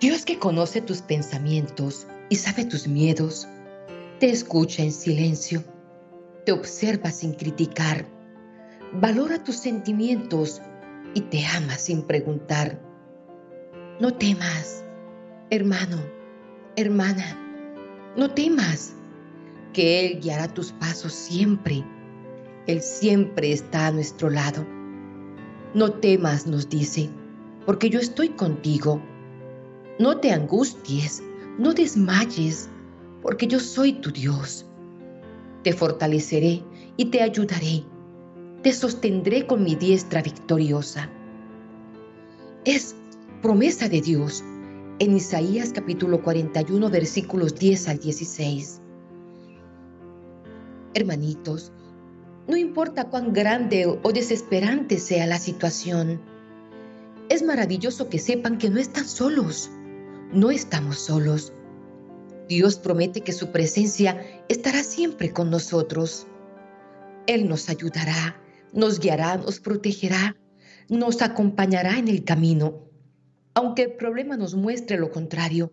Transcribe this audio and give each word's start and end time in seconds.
Dios 0.00 0.24
que 0.24 0.38
conoce 0.38 0.80
tus 0.80 1.02
pensamientos 1.02 2.06
y 2.28 2.36
sabe 2.36 2.64
tus 2.64 2.86
miedos, 2.86 3.48
te 4.20 4.30
escucha 4.30 4.84
en 4.84 4.92
silencio, 4.92 5.64
te 6.46 6.52
observa 6.52 7.10
sin 7.10 7.32
criticar, 7.32 8.06
valora 8.92 9.42
tus 9.42 9.56
sentimientos 9.56 10.62
y 11.14 11.22
te 11.22 11.44
ama 11.44 11.74
sin 11.74 12.02
preguntar. 12.02 12.80
No 13.98 14.14
temas, 14.14 14.84
hermano, 15.50 15.96
hermana, 16.76 17.36
no 18.16 18.30
temas, 18.30 18.92
que 19.72 20.06
Él 20.06 20.20
guiará 20.20 20.46
tus 20.46 20.70
pasos 20.70 21.12
siempre. 21.12 21.84
Él 22.68 22.82
siempre 22.82 23.50
está 23.50 23.88
a 23.88 23.90
nuestro 23.90 24.30
lado. 24.30 24.64
No 25.74 25.90
temas, 25.94 26.46
nos 26.46 26.68
dice, 26.68 27.10
porque 27.66 27.90
yo 27.90 27.98
estoy 27.98 28.28
contigo 28.28 29.02
no 29.98 30.18
te 30.18 30.30
angusties, 30.30 31.22
no 31.58 31.74
desmayes, 31.74 32.68
porque 33.20 33.48
yo 33.48 33.58
soy 33.58 33.94
tu 33.94 34.12
Dios. 34.12 34.64
Te 35.64 35.72
fortaleceré 35.72 36.62
y 36.96 37.06
te 37.06 37.22
ayudaré. 37.22 37.84
Te 38.62 38.72
sostendré 38.72 39.46
con 39.46 39.64
mi 39.64 39.74
diestra 39.74 40.22
victoriosa. 40.22 41.10
Es 42.64 42.94
promesa 43.42 43.88
de 43.88 44.00
Dios 44.00 44.44
en 45.00 45.16
Isaías 45.16 45.72
capítulo 45.72 46.22
41 46.22 46.90
versículos 46.90 47.54
10 47.56 47.88
al 47.88 47.98
16. 47.98 48.80
Hermanitos, 50.94 51.72
no 52.46 52.56
importa 52.56 53.10
cuán 53.10 53.32
grande 53.32 53.86
o 53.86 54.12
desesperante 54.12 54.98
sea 54.98 55.26
la 55.26 55.38
situación, 55.38 56.20
es 57.28 57.42
maravilloso 57.42 58.08
que 58.08 58.18
sepan 58.18 58.58
que 58.58 58.70
no 58.70 58.80
están 58.80 59.06
solos 59.06 59.70
no 60.32 60.50
estamos 60.50 60.98
solos. 60.98 61.52
Dios 62.48 62.78
promete 62.78 63.20
que 63.22 63.32
su 63.32 63.50
presencia 63.50 64.22
estará 64.48 64.82
siempre 64.82 65.32
con 65.32 65.50
nosotros. 65.50 66.26
Él 67.26 67.48
nos 67.48 67.68
ayudará, 67.68 68.40
nos 68.72 69.00
guiará, 69.00 69.36
nos 69.36 69.60
protegerá, 69.60 70.36
nos 70.88 71.20
acompañará 71.20 71.98
en 71.98 72.08
el 72.08 72.24
camino, 72.24 72.88
aunque 73.54 73.82
el 73.82 73.92
problema 73.92 74.36
nos 74.36 74.54
muestre 74.54 74.98
lo 74.98 75.10
contrario. 75.10 75.72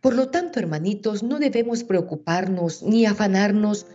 Por 0.00 0.14
lo 0.14 0.28
tanto, 0.30 0.58
hermanitos, 0.58 1.22
no 1.22 1.38
debemos 1.38 1.84
preocuparnos 1.84 2.82
ni 2.82 3.06
afanarnos 3.06 3.86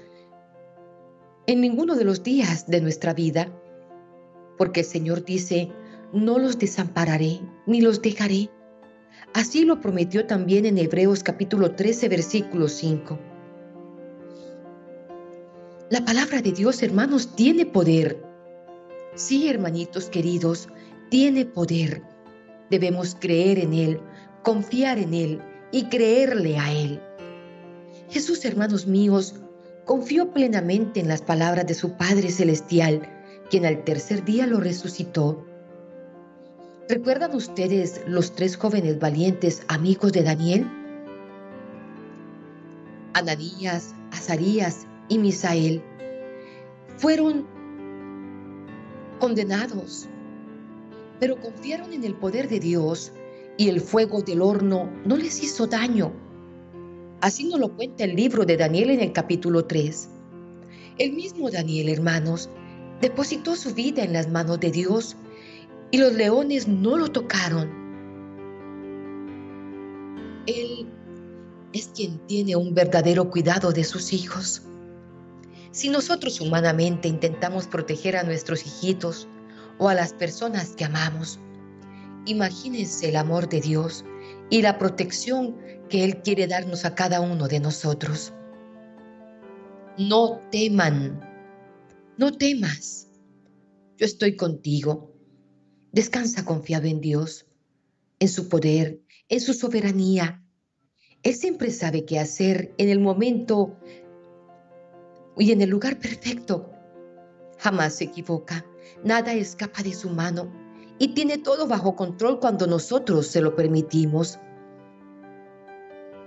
en 1.48 1.60
ninguno 1.60 1.96
de 1.96 2.06
los 2.06 2.24
días 2.24 2.68
de 2.68 2.80
nuestra 2.80 3.14
vida, 3.14 3.52
porque 4.58 4.82
el 4.82 4.86
Señor 4.86 5.26
dice, 5.26 5.70
no 6.14 6.40
los 6.40 6.58
desampararé 6.58 7.42
ni 7.68 7.82
los 7.82 8.02
dejaré. 8.02 8.50
Así 9.34 9.66
lo 9.66 9.82
prometió 9.82 10.28
también 10.28 10.68
en 10.68 10.78
Hebreos 10.78 11.24
capítulo 11.24 11.72
13, 11.72 12.08
versículo 12.08 12.68
5. 12.68 13.18
La 15.90 16.06
palabra 16.06 16.40
de 16.44 16.52
Dios, 16.52 16.84
hermanos, 16.84 17.36
tiene 17.36 17.66
poder. 17.66 18.24
Sí, 19.16 19.50
hermanitos 19.50 20.06
queridos, 20.06 20.70
tiene 21.10 21.46
poder. 21.46 22.04
Debemos 22.70 23.18
creer 23.20 23.58
en 23.58 23.74
Él, 23.74 24.00
confiar 24.44 25.00
en 25.00 25.16
Él 25.16 25.42
y 25.72 25.86
creerle 25.86 26.60
a 26.60 26.72
Él. 26.72 27.02
Jesús, 28.12 28.46
hermanos 28.46 28.86
míos, 28.86 29.34
confió 29.86 30.32
plenamente 30.32 31.00
en 31.00 31.08
las 31.08 31.24
palabras 31.24 31.66
de 31.66 31.74
su 31.74 31.94
Padre 31.98 32.30
Celestial, 32.30 33.02
quien 33.50 33.66
al 33.66 33.84
tercer 33.84 34.24
día 34.24 34.46
lo 34.46 34.60
resucitó 34.60 35.44
¿Recuerdan 36.94 37.34
ustedes 37.34 38.02
los 38.06 38.36
tres 38.36 38.56
jóvenes 38.56 39.00
valientes 39.00 39.64
amigos 39.68 40.12
de 40.12 40.22
Daniel? 40.22 40.70
Ananías, 43.16 43.96
Azarías 44.12 44.86
y 45.10 45.18
Misael 45.18 45.82
fueron 46.98 47.48
condenados, 49.20 50.08
pero 51.20 51.36
confiaron 51.42 51.94
en 51.94 52.04
el 52.04 52.14
poder 52.14 52.48
de 52.48 52.60
Dios 52.60 53.12
y 53.58 53.70
el 53.70 53.82
fuego 53.82 54.22
del 54.22 54.44
horno 54.44 54.88
no 55.04 55.18
les 55.18 55.42
hizo 55.42 55.66
daño. 55.66 56.14
Así 57.22 57.46
nos 57.46 57.60
lo 57.60 57.76
cuenta 57.76 58.04
el 58.04 58.16
libro 58.16 58.46
de 58.46 58.56
Daniel 58.56 58.92
en 58.92 59.00
el 59.00 59.14
capítulo 59.14 59.66
3. 59.66 60.10
El 61.00 61.14
mismo 61.14 61.50
Daniel, 61.50 61.90
hermanos, 61.90 62.52
depositó 63.02 63.56
su 63.56 63.74
vida 63.74 64.04
en 64.04 64.14
las 64.14 64.30
manos 64.30 64.60
de 64.60 64.70
Dios 64.70 65.18
y 65.94 65.98
los 66.00 66.12
leones 66.14 66.68
no 66.68 66.98
lo 66.98 67.12
tocaron. 67.12 67.70
Él 70.48 70.92
es 71.72 71.92
quien 71.94 72.18
tiene 72.26 72.56
un 72.56 72.74
verdadero 72.74 73.30
cuidado 73.30 73.72
de 73.72 73.84
sus 73.84 74.12
hijos. 74.12 74.64
Si 75.70 75.90
nosotros 75.90 76.42
humanamente 76.42 77.08
intentamos 77.08 77.68
proteger 77.68 78.18
a 78.18 78.24
nuestros 78.24 78.66
hijitos 78.66 79.28
o 79.78 79.88
a 79.88 79.94
las 79.94 80.14
personas 80.14 80.72
que 80.72 80.86
amamos, 80.86 81.40
imagínense 82.26 83.10
el 83.10 83.16
amor 83.16 83.48
de 83.48 83.62
Dios 83.62 84.04
y 84.50 84.64
la 84.64 84.80
protección 84.80 85.56
que 85.90 86.04
Él 86.04 86.24
quiere 86.24 86.48
darnos 86.48 86.86
a 86.86 86.96
cada 86.96 87.22
uno 87.22 87.48
de 87.48 87.60
nosotros. 87.60 88.34
No 90.00 90.42
teman, 90.52 91.22
no 92.18 92.32
temas. 92.32 93.10
Yo 93.98 94.08
estoy 94.08 94.36
contigo. 94.36 95.13
Descansa 95.94 96.44
confiado 96.44 96.88
en 96.88 97.02
Dios, 97.02 97.46
en 98.18 98.28
su 98.28 98.50
poder, 98.50 99.00
en 99.30 99.40
su 99.40 99.54
soberanía. 99.54 100.44
Él 101.22 101.36
siempre 101.36 101.70
sabe 101.70 102.04
qué 102.04 102.18
hacer 102.18 102.74
en 102.80 102.90
el 102.90 103.00
momento 103.00 103.78
y 105.38 105.52
en 105.52 105.62
el 105.62 105.70
lugar 105.70 106.00
perfecto. 106.00 106.72
Jamás 107.60 107.94
se 107.94 108.06
equivoca, 108.06 108.66
nada 109.04 109.34
escapa 109.34 109.84
de 109.84 109.94
su 109.94 110.10
mano 110.10 110.52
y 110.98 111.10
tiene 111.10 111.38
todo 111.38 111.68
bajo 111.68 111.96
control 111.96 112.40
cuando 112.40 112.66
nosotros 112.66 113.28
se 113.28 113.42
lo 113.42 113.56
permitimos. 113.56 114.40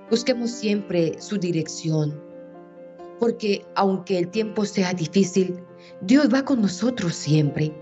Busquemos 0.08 0.52
siempre 0.52 1.20
su 1.20 1.38
dirección, 1.38 2.22
porque 3.18 3.66
aunque 3.74 4.16
el 4.16 4.28
tiempo 4.28 4.64
sea 4.64 4.94
difícil, 4.94 5.60
Dios 6.02 6.32
va 6.32 6.44
con 6.44 6.62
nosotros 6.62 7.16
siempre. 7.16 7.74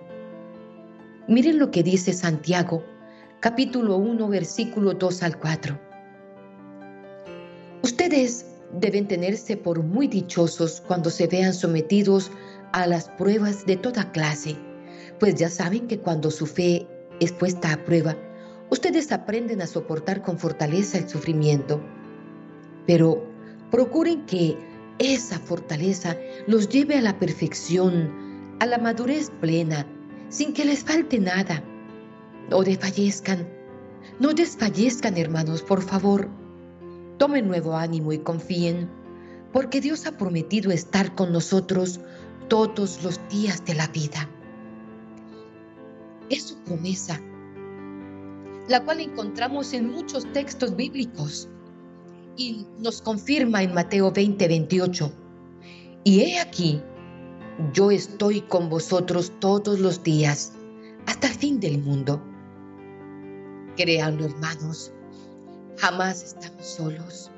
Miren 1.26 1.59
lo 1.59 1.71
que 1.71 1.82
dice 1.82 2.12
Santiago, 2.12 2.85
capítulo 3.41 3.97
1, 3.97 4.29
versículo 4.29 4.93
2 4.93 5.23
al 5.23 5.38
4. 5.38 5.81
Ustedes 7.82 8.44
deben 8.79 9.09
tenerse 9.09 9.56
por 9.56 9.82
muy 9.82 10.06
dichosos 10.06 10.82
cuando 10.87 11.09
se 11.09 11.26
vean 11.26 11.55
sometidos 11.55 12.31
a 12.73 12.87
las 12.87 13.09
pruebas 13.09 13.65
de 13.65 13.76
toda 13.76 14.12
clase, 14.12 14.55
pues 15.19 15.37
ya 15.37 15.49
saben 15.49 15.87
que 15.87 15.99
cuando 15.99 16.31
su 16.31 16.44
fe 16.44 16.87
es 17.21 17.32
puesta 17.32 17.73
a 17.73 17.82
prueba, 17.82 18.15
ustedes 18.69 19.11
aprenden 19.11 19.62
a 19.62 19.67
soportar 19.67 20.21
con 20.21 20.38
fortaleza 20.38 20.99
el 20.99 21.09
sufrimiento. 21.09 21.81
Pero 22.87 23.25
procuren 23.71 24.26
que 24.26 24.59
esa 24.99 25.38
fortaleza 25.38 26.19
los 26.47 26.69
lleve 26.69 26.99
a 26.99 27.00
la 27.00 27.19
perfección, 27.19 28.56
a 28.61 28.67
la 28.67 28.76
madurez 28.76 29.31
plena, 29.41 29.87
sin 30.34 30.52
que 30.52 30.64
les 30.64 30.82
falte 30.82 31.20
nada. 31.20 31.62
No 32.50 32.62
desfallezcan, 32.64 33.48
no 34.19 34.34
desfallezcan 34.34 35.16
hermanos, 35.16 35.62
por 35.62 35.81
favor. 35.81 36.28
Tomen 37.19 37.46
nuevo 37.46 37.76
ánimo 37.76 38.12
y 38.12 38.19
confíen, 38.19 38.90
porque 39.52 39.81
Dios 39.81 40.06
ha 40.06 40.19
prometido 40.19 40.72
estar 40.72 41.14
con 41.14 41.32
nosotros 41.32 42.00
todos 42.48 43.04
los 43.04 43.20
días 43.28 43.64
de 43.64 43.75
la 43.75 43.86
vida. 43.86 44.28
Es 46.28 46.42
su 46.42 46.56
promesa, 46.64 47.20
la 48.69 48.84
cual 48.84 49.00
encontramos 49.00 49.72
en 49.72 49.92
muchos 49.92 50.30
textos 50.32 50.75
bíblicos 50.75 51.48
y 52.37 52.66
nos 52.80 53.00
confirma 53.00 53.62
en 53.62 53.72
Mateo 53.72 54.10
20, 54.10 54.48
28. 54.48 55.12
Y 56.02 56.20
he 56.22 56.40
aquí, 56.40 56.82
yo 57.72 57.90
estoy 57.90 58.40
con 58.42 58.68
vosotros 58.68 59.32
todos 59.38 59.78
los 59.78 60.02
días 60.02 60.52
hasta 61.06 61.28
el 61.28 61.34
fin 61.34 61.60
del 61.60 61.78
mundo. 61.78 62.22
Créanlo, 63.76 64.24
hermanos, 64.24 64.92
jamás 65.76 66.22
estamos 66.22 66.66
solos. 66.66 67.30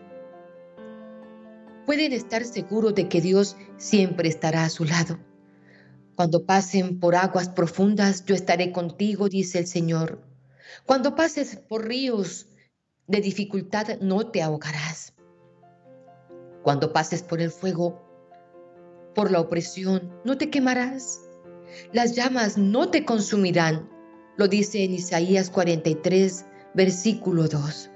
Pueden 1.85 2.13
estar 2.13 2.45
seguros 2.45 2.95
de 2.95 3.09
que 3.09 3.21
Dios 3.21 3.57
siempre 3.77 4.29
estará 4.29 4.65
a 4.65 4.71
su 4.71 4.85
lado. 4.85 5.19
Cuando 6.17 6.47
pasen 6.47 6.99
por 6.99 7.15
aguas 7.15 7.49
profundas, 7.49 8.25
yo 8.25 8.35
estaré 8.35 8.73
contigo, 8.73 9.29
dice 9.29 9.59
el 9.59 9.67
Señor. 9.67 10.21
Cuando 10.85 11.15
pases 11.15 11.57
por 11.57 11.87
ríos 11.87 12.47
de 13.07 13.21
dificultad, 13.21 13.99
no 14.01 14.31
te 14.31 14.43
ahogarás. 14.43 15.15
Cuando 16.63 16.93
pases 16.93 17.23
por 17.23 17.41
el 17.41 17.51
fuego, 17.51 18.06
por 19.17 19.33
la 19.33 19.41
opresión, 19.41 20.13
no 20.25 20.37
te 20.37 20.51
quemarás. 20.51 21.23
Las 21.93 22.15
llamas 22.15 22.59
no 22.59 22.91
te 22.91 23.07
consumirán. 23.07 23.89
Lo 24.37 24.47
dice 24.47 24.85
en 24.85 24.93
Isaías 24.93 25.49
43, 25.49 26.45
versículo 26.75 27.49
2. 27.49 27.91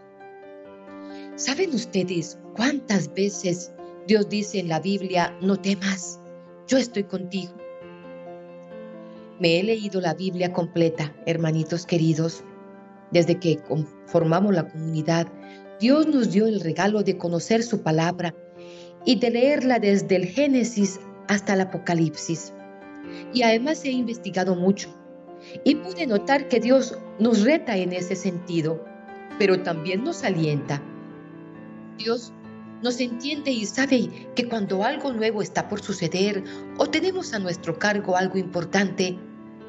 ¿Saben 1.36 1.74
ustedes 1.74 2.38
cuántas 2.56 3.12
veces 3.12 3.70
Dios 4.06 4.30
dice 4.30 4.60
en 4.60 4.68
la 4.68 4.80
Biblia, 4.80 5.36
no 5.42 5.60
temas, 5.60 6.18
yo 6.66 6.78
estoy 6.78 7.04
contigo? 7.04 7.52
Me 9.38 9.60
he 9.60 9.62
leído 9.62 10.00
la 10.00 10.14
Biblia 10.14 10.54
completa, 10.54 11.14
hermanitos 11.26 11.84
queridos. 11.84 12.42
Desde 13.10 13.38
que 13.38 13.60
formamos 14.06 14.54
la 14.54 14.66
comunidad, 14.66 15.26
Dios 15.80 16.06
nos 16.06 16.30
dio 16.32 16.46
el 16.46 16.60
regalo 16.60 17.02
de 17.02 17.18
conocer 17.18 17.62
su 17.62 17.82
palabra 17.82 18.34
y 19.04 19.18
de 19.18 19.30
leerla 19.30 19.78
desde 19.78 20.16
el 20.16 20.26
Génesis 20.26 20.98
hasta 21.30 21.54
el 21.54 21.60
Apocalipsis. 21.60 22.52
Y 23.32 23.42
además 23.42 23.84
he 23.84 23.92
investigado 23.92 24.56
mucho 24.56 24.92
y 25.64 25.76
pude 25.76 26.06
notar 26.06 26.48
que 26.48 26.58
Dios 26.58 26.98
nos 27.20 27.44
reta 27.44 27.76
en 27.76 27.92
ese 27.92 28.16
sentido, 28.16 28.84
pero 29.38 29.62
también 29.62 30.02
nos 30.02 30.24
alienta. 30.24 30.82
Dios 31.98 32.32
nos 32.82 32.98
entiende 33.00 33.52
y 33.52 33.64
sabe 33.64 34.28
que 34.34 34.48
cuando 34.48 34.82
algo 34.82 35.12
nuevo 35.12 35.40
está 35.40 35.68
por 35.68 35.80
suceder 35.80 36.42
o 36.78 36.86
tenemos 36.86 37.32
a 37.32 37.38
nuestro 37.38 37.78
cargo 37.78 38.16
algo 38.16 38.36
importante, 38.36 39.16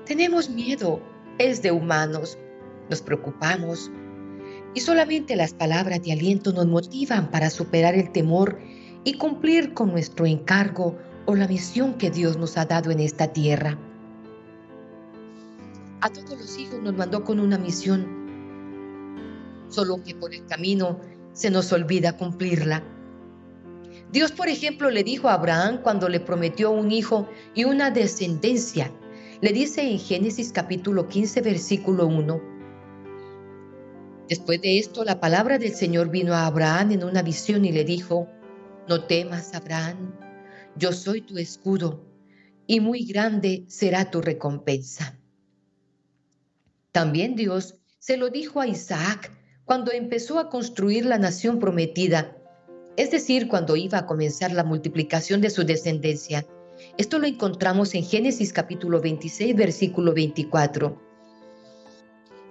tenemos 0.06 0.50
miedo, 0.50 1.00
es 1.38 1.62
de 1.62 1.72
humanos, 1.72 2.40
nos 2.90 3.04
preocupamos 3.04 3.92
y 4.74 4.80
solamente 4.80 5.36
las 5.36 5.54
palabras 5.54 6.02
de 6.02 6.13
aliento 6.13 6.54
nos 6.54 6.66
motivan 6.66 7.30
para 7.30 7.52
superar 7.52 7.94
el 7.94 8.12
temor 8.12 8.58
y 9.04 9.13
cumplir 9.13 9.75
con 9.75 9.92
nuestro 9.92 10.25
encargo 10.25 10.98
la 11.36 11.48
misión 11.48 11.95
que 11.95 12.10
Dios 12.10 12.38
nos 12.38 12.57
ha 12.57 12.66
dado 12.66 12.92
en 12.92 13.00
esta 13.00 13.28
tierra. 13.28 13.78
A 16.01 16.10
todos 16.10 16.31
los 16.31 16.57
hijos 16.57 16.81
nos 16.81 16.95
mandó 16.95 17.24
con 17.24 17.39
una 17.39 17.57
misión, 17.57 18.07
solo 19.69 20.04
que 20.04 20.16
por 20.16 20.33
el 20.33 20.45
camino 20.45 21.00
se 21.33 21.50
nos 21.50 21.72
olvida 21.72 22.18
cumplirla. 22.18 22.83
Dios, 24.12 24.31
por 24.31 24.50
ejemplo, 24.50 24.89
le 24.89 25.04
dijo 25.04 25.30
a 25.30 25.36
Abraham 25.36 25.80
cuando 25.83 26.10
le 26.10 26.19
prometió 26.19 26.72
un 26.72 26.92
hijo 26.92 27.30
y 27.54 27.63
una 27.63 27.92
descendencia, 27.92 28.92
le 29.42 29.54
dice 29.54 29.81
en 29.81 30.00
Génesis 30.00 30.51
capítulo 30.51 31.07
15, 31.07 31.42
versículo 31.42 32.07
1. 32.07 32.42
Después 34.30 34.62
de 34.62 34.80
esto, 34.80 35.04
la 35.04 35.19
palabra 35.19 35.57
del 35.57 35.74
Señor 35.74 36.10
vino 36.10 36.34
a 36.34 36.45
Abraham 36.45 36.92
en 36.92 37.04
una 37.04 37.22
visión 37.22 37.66
y 37.66 37.72
le 37.72 37.84
dijo, 37.84 38.27
no 38.88 39.04
temas, 39.04 39.54
Abraham, 39.54 40.13
yo 40.76 40.92
soy 40.94 41.22
tu 41.22 41.38
escudo, 41.38 42.06
y 42.68 42.80
muy 42.80 43.06
grande 43.06 43.66
será 43.68 44.10
tu 44.10 44.22
recompensa. 44.22 45.18
También 46.92 47.36
Dios 47.36 47.76
se 48.00 48.18
lo 48.18 48.30
dijo 48.30 48.62
a 48.62 48.68
Isaac 48.68 49.32
cuando 49.66 49.92
empezó 49.92 50.40
a 50.40 50.50
construir 50.50 51.06
la 51.06 51.18
nación 51.18 51.60
prometida, 51.60 52.38
es 52.98 53.12
decir, 53.12 53.48
cuando 53.48 53.76
iba 53.76 54.00
a 54.00 54.06
comenzar 54.06 54.52
la 54.52 54.64
multiplicación 54.64 55.42
de 55.42 55.50
su 55.50 55.64
descendencia. 55.64 56.46
Esto 56.98 57.20
lo 57.20 57.28
encontramos 57.28 57.94
en 57.96 58.04
Génesis 58.04 58.52
capítulo 58.52 59.00
26, 59.00 59.56
versículo 59.56 60.14
24. 60.14 61.02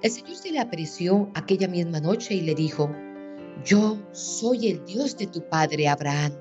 El 0.03 0.11
Señor 0.11 0.37
se 0.37 0.51
le 0.51 0.61
apareció 0.61 1.31
aquella 1.35 1.69
misma 1.69 2.01
noche 2.01 2.35
y 2.35 2.41
le 2.41 2.55
dijo, 2.55 2.91
yo 3.65 3.99
soy 4.13 4.69
el 4.69 4.85
Dios 4.87 5.17
de 5.19 5.27
tu 5.27 5.47
padre 5.47 5.89
Abraham. 5.89 6.33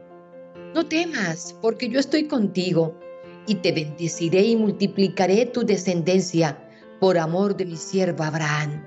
No 0.74 0.86
temas, 0.86 1.56
porque 1.62 1.90
yo 1.90 2.00
estoy 2.00 2.28
contigo, 2.28 2.96
y 3.48 3.56
te 3.56 3.72
bendeciré 3.72 4.44
y 4.44 4.56
multiplicaré 4.56 5.48
tu 5.48 5.66
descendencia 5.66 6.70
por 7.00 7.18
amor 7.18 7.58
de 7.58 7.66
mi 7.66 7.76
siervo 7.76 8.24
Abraham. 8.24 8.86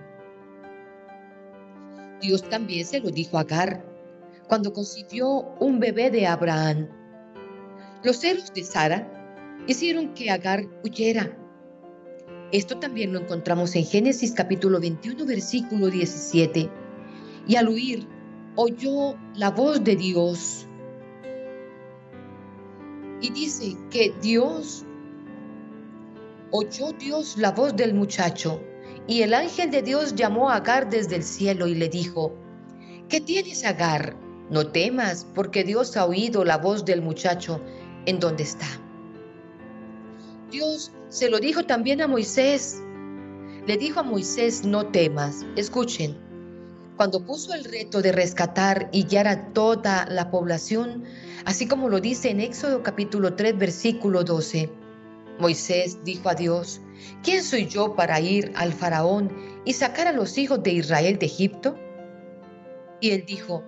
Dios 2.20 2.48
también 2.48 2.86
se 2.86 3.00
lo 3.00 3.10
dijo 3.10 3.36
a 3.36 3.40
Agar 3.40 3.84
cuando 4.46 4.72
concibió 4.72 5.28
un 5.58 5.80
bebé 5.80 6.10
de 6.10 6.28
Abraham. 6.28 6.88
Los 8.04 8.18
celos 8.18 8.52
de 8.54 8.62
Sara 8.62 9.08
hicieron 9.66 10.14
que 10.14 10.30
Agar 10.30 10.66
huyera. 10.84 11.36
Esto 12.52 12.78
también 12.78 13.12
lo 13.12 13.18
encontramos 13.18 13.74
en 13.74 13.84
Génesis 13.84 14.32
capítulo 14.32 14.78
21, 14.78 15.26
versículo 15.26 15.88
17. 15.88 16.70
Y 17.48 17.56
al 17.56 17.68
huir, 17.68 18.06
oyó 18.54 19.16
la 19.34 19.50
voz 19.50 19.82
de 19.82 19.96
Dios. 19.96 20.68
Y 23.22 23.30
dice 23.30 23.76
que 23.90 24.12
Dios, 24.20 24.84
oyó 26.50 26.92
Dios 26.98 27.38
la 27.38 27.52
voz 27.52 27.74
del 27.76 27.94
muchacho. 27.94 28.60
Y 29.06 29.22
el 29.22 29.32
ángel 29.32 29.70
de 29.70 29.82
Dios 29.82 30.14
llamó 30.16 30.50
a 30.50 30.56
Agar 30.56 30.90
desde 30.90 31.16
el 31.16 31.22
cielo 31.22 31.68
y 31.68 31.76
le 31.76 31.88
dijo, 31.88 32.34
¿qué 33.08 33.20
tienes 33.20 33.64
Agar? 33.64 34.16
No 34.50 34.66
temas, 34.66 35.24
porque 35.34 35.62
Dios 35.62 35.96
ha 35.96 36.04
oído 36.04 36.44
la 36.44 36.58
voz 36.58 36.84
del 36.84 37.00
muchacho 37.00 37.60
en 38.06 38.18
donde 38.18 38.42
está. 38.42 38.66
Dios 40.50 40.92
se 41.08 41.30
lo 41.30 41.38
dijo 41.38 41.64
también 41.64 42.02
a 42.02 42.08
Moisés. 42.08 42.82
Le 43.66 43.76
dijo 43.76 44.00
a 44.00 44.02
Moisés, 44.02 44.64
no 44.64 44.86
temas. 44.88 45.46
Escuchen, 45.56 46.18
cuando 47.02 47.26
puso 47.26 47.52
el 47.52 47.64
reto 47.64 48.00
de 48.00 48.12
rescatar 48.12 48.88
y 48.92 49.02
guiar 49.06 49.26
a 49.26 49.52
toda 49.52 50.06
la 50.08 50.30
población, 50.30 51.02
así 51.44 51.66
como 51.66 51.88
lo 51.88 51.98
dice 51.98 52.30
en 52.30 52.38
Éxodo 52.38 52.84
capítulo 52.84 53.34
3, 53.34 53.58
versículo 53.58 54.22
12. 54.22 54.70
Moisés 55.40 55.98
dijo 56.04 56.28
a 56.28 56.36
Dios, 56.36 56.80
¿quién 57.24 57.42
soy 57.42 57.66
yo 57.66 57.96
para 57.96 58.20
ir 58.20 58.52
al 58.54 58.72
faraón 58.72 59.36
y 59.64 59.72
sacar 59.72 60.06
a 60.06 60.12
los 60.12 60.38
hijos 60.38 60.62
de 60.62 60.74
Israel 60.74 61.18
de 61.18 61.26
Egipto? 61.26 61.76
Y 63.00 63.10
él 63.10 63.24
dijo, 63.26 63.64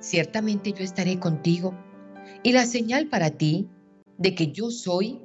ciertamente 0.00 0.72
yo 0.72 0.82
estaré 0.82 1.18
contigo, 1.18 1.74
y 2.42 2.52
la 2.52 2.64
señal 2.64 3.06
para 3.08 3.32
ti 3.32 3.68
de 4.16 4.34
que 4.34 4.50
yo 4.50 4.70
soy 4.70 5.20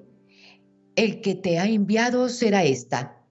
el 0.97 1.21
que 1.21 1.33
te 1.33 1.59
ha 1.59 1.65
enviado 1.65 2.27
será 2.27 2.65
esta. 2.65 3.23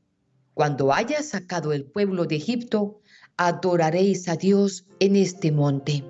Cuando 0.54 0.94
hayas 0.94 1.28
sacado 1.28 1.74
el 1.74 1.84
pueblo 1.84 2.24
de 2.24 2.36
Egipto, 2.36 3.02
adoraréis 3.36 4.28
a 4.28 4.36
Dios 4.36 4.86
en 4.98 5.16
este 5.16 5.52
monte. 5.52 6.04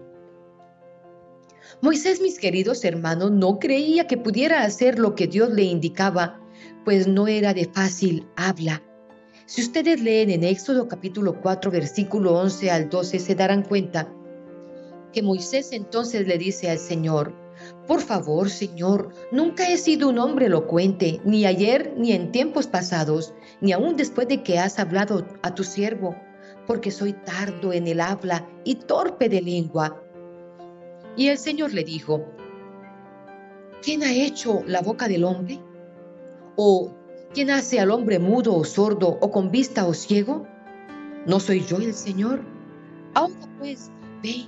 Moisés, 1.83 2.21
mis 2.21 2.38
queridos 2.38 2.85
hermanos, 2.85 3.33
no 3.33 3.59
creía 3.59 4.06
que 4.06 4.16
pudiera 4.16 4.62
hacer 4.62 4.99
lo 4.99 5.14
que 5.14 5.26
Dios 5.26 5.50
le 5.50 5.64
indicaba, 5.64 6.40
pues 6.85 7.06
no 7.06 7.26
era 7.26 7.52
de 7.52 7.66
fácil 7.66 8.26
habla. 8.37 8.83
Si 9.47 9.62
ustedes 9.62 10.00
leen 10.00 10.30
en 10.30 10.45
Éxodo 10.45 10.88
capítulo 10.88 11.40
4, 11.40 11.71
versículo 11.71 12.38
11 12.38 12.71
al 12.71 12.88
12, 12.88 13.18
se 13.18 13.35
darán 13.35 13.62
cuenta 13.62 14.09
que 15.12 15.23
Moisés 15.23 15.73
entonces 15.73 16.26
le 16.26 16.38
dice 16.38 16.71
al 16.71 16.78
Señor, 16.78 17.35
por 17.87 18.00
favor, 18.00 18.50
Señor, 18.50 19.11
nunca 19.33 19.68
he 19.68 19.78
sido 19.78 20.09
un 20.09 20.18
hombre 20.18 20.47
elocuente, 20.47 21.21
ni 21.25 21.47
ayer 21.47 21.95
ni 21.97 22.12
en 22.12 22.30
tiempos 22.30 22.66
pasados, 22.66 23.35
ni 23.61 23.73
aún 23.73 23.97
después 23.97 24.28
de 24.28 24.42
que 24.42 24.59
has 24.59 24.78
hablado 24.78 25.26
a 25.42 25.54
tu 25.54 25.64
siervo 25.64 26.16
porque 26.66 26.90
soy 26.90 27.12
tardo 27.12 27.73
en 27.73 27.87
el 27.87 28.00
habla 28.00 28.49
y 28.64 28.76
torpe 28.76 29.28
de 29.28 29.40
lengua. 29.40 30.02
Y 31.16 31.28
el 31.28 31.38
Señor 31.38 31.73
le 31.73 31.85
dijo, 31.85 32.25
¿quién 33.82 34.02
ha 34.02 34.12
hecho 34.12 34.62
la 34.66 34.82
boca 34.82 35.08
del 35.08 35.25
hombre? 35.25 35.61
¿O 36.56 36.92
quién 37.32 37.50
hace 37.50 37.80
al 37.80 37.90
hombre 37.90 38.18
mudo 38.18 38.54
o 38.54 38.64
sordo 38.64 39.18
o 39.20 39.30
con 39.30 39.50
vista 39.50 39.87
o 39.87 39.94
ciego? 39.94 40.46
¿No 41.26 41.40
soy 41.40 41.64
yo 41.64 41.78
el 41.78 41.94
Señor? 41.94 42.42
Ahora 43.14 43.35
pues, 43.58 43.90
ve, 44.23 44.46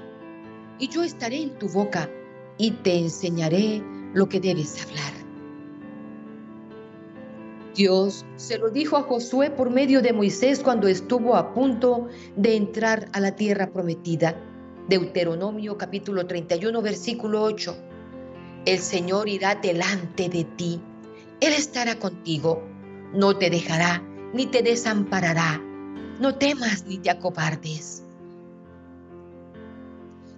y 0.78 0.88
yo 0.88 1.02
estaré 1.02 1.42
en 1.42 1.58
tu 1.58 1.68
boca 1.68 2.08
y 2.58 2.72
te 2.72 2.98
enseñaré 2.98 3.82
lo 4.14 4.28
que 4.28 4.40
debes 4.40 4.84
hablar. 4.84 5.27
Dios 7.78 8.26
se 8.34 8.58
lo 8.58 8.70
dijo 8.70 8.96
a 8.96 9.04
Josué 9.04 9.50
por 9.50 9.70
medio 9.70 10.02
de 10.02 10.12
Moisés 10.12 10.58
cuando 10.58 10.88
estuvo 10.88 11.36
a 11.36 11.54
punto 11.54 12.08
de 12.34 12.56
entrar 12.56 13.08
a 13.12 13.20
la 13.20 13.36
tierra 13.36 13.70
prometida. 13.70 14.34
Deuteronomio 14.88 15.78
capítulo 15.78 16.26
31 16.26 16.82
versículo 16.82 17.40
8. 17.40 17.76
El 18.66 18.80
Señor 18.80 19.28
irá 19.28 19.54
delante 19.54 20.28
de 20.28 20.42
ti. 20.42 20.80
Él 21.40 21.52
estará 21.52 22.00
contigo. 22.00 22.64
No 23.14 23.36
te 23.36 23.48
dejará 23.48 24.02
ni 24.34 24.46
te 24.46 24.60
desamparará. 24.62 25.62
No 26.18 26.34
temas 26.34 26.84
ni 26.84 26.98
te 26.98 27.10
acobardes. 27.10 28.02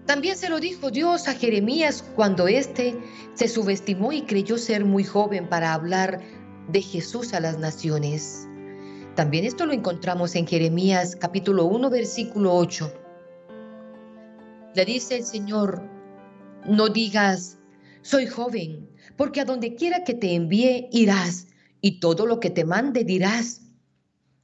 También 0.04 0.37
se 0.37 0.50
lo 0.50 0.61
dijo 0.61 0.90
Dios 0.90 1.26
a 1.26 1.32
Jeremías 1.32 2.04
cuando 2.16 2.49
éste 2.49 3.00
se 3.32 3.49
subestimó 3.49 4.12
y 4.12 4.23
creyó 4.23 4.59
ser 4.59 4.85
muy 4.85 5.04
joven 5.04 5.49
para 5.49 5.73
hablar 5.73 6.20
de 6.73 6.83
Jesús 6.83 7.35
a 7.35 7.41
las 7.41 7.59
naciones. 7.59 8.47
También 9.17 9.45
esto 9.45 9.67
lo 9.67 9.73
encontramos 9.73 10.35
en 10.37 10.47
Jeremías 10.47 11.17
capítulo 11.17 11.65
1 11.67 11.91
versículo 11.91 12.55
8. 12.55 12.93
Le 14.75 14.85
dice 14.85 15.17
el 15.17 15.25
Señor, 15.25 15.83
no 16.67 16.89
digas, 16.89 17.59
soy 18.03 18.27
joven, 18.27 18.89
porque 19.17 19.41
a 19.41 19.45
donde 19.45 19.75
quiera 19.75 20.05
que 20.05 20.15
te 20.15 20.35
envíe 20.35 20.89
irás, 20.93 21.49
y 21.81 22.00
todo 22.00 22.27
lo 22.27 22.41
que 22.41 22.50
te 22.50 22.65
mande 22.65 23.05
dirás. 23.05 23.62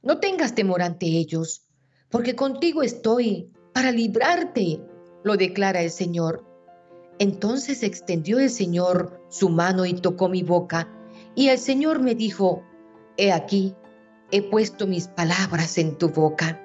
No 0.01 0.19
tengas 0.19 0.55
temor 0.55 0.81
ante 0.81 1.05
ellos, 1.05 1.67
porque 2.09 2.35
contigo 2.35 2.83
estoy 2.83 3.51
para 3.73 3.91
librarte, 3.91 4.81
lo 5.23 5.37
declara 5.37 5.81
el 5.81 5.91
Señor. 5.91 6.45
Entonces 7.19 7.83
extendió 7.83 8.39
el 8.39 8.49
Señor 8.49 9.21
su 9.29 9.49
mano 9.49 9.85
y 9.85 9.93
tocó 9.93 10.29
mi 10.29 10.43
boca, 10.43 10.91
y 11.37 11.49
el 11.49 11.59
Señor 11.59 11.99
me 11.99 12.15
dijo, 12.15 12.63
He 13.15 13.31
aquí, 13.31 13.75
he 14.31 14.41
puesto 14.41 14.87
mis 14.87 15.07
palabras 15.07 15.77
en 15.77 15.95
tu 15.95 16.09
boca. 16.09 16.59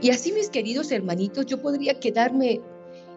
Y 0.00 0.08
así, 0.08 0.32
mis 0.32 0.48
queridos 0.48 0.90
hermanitos, 0.90 1.44
yo 1.44 1.60
podría 1.60 2.00
quedarme 2.00 2.62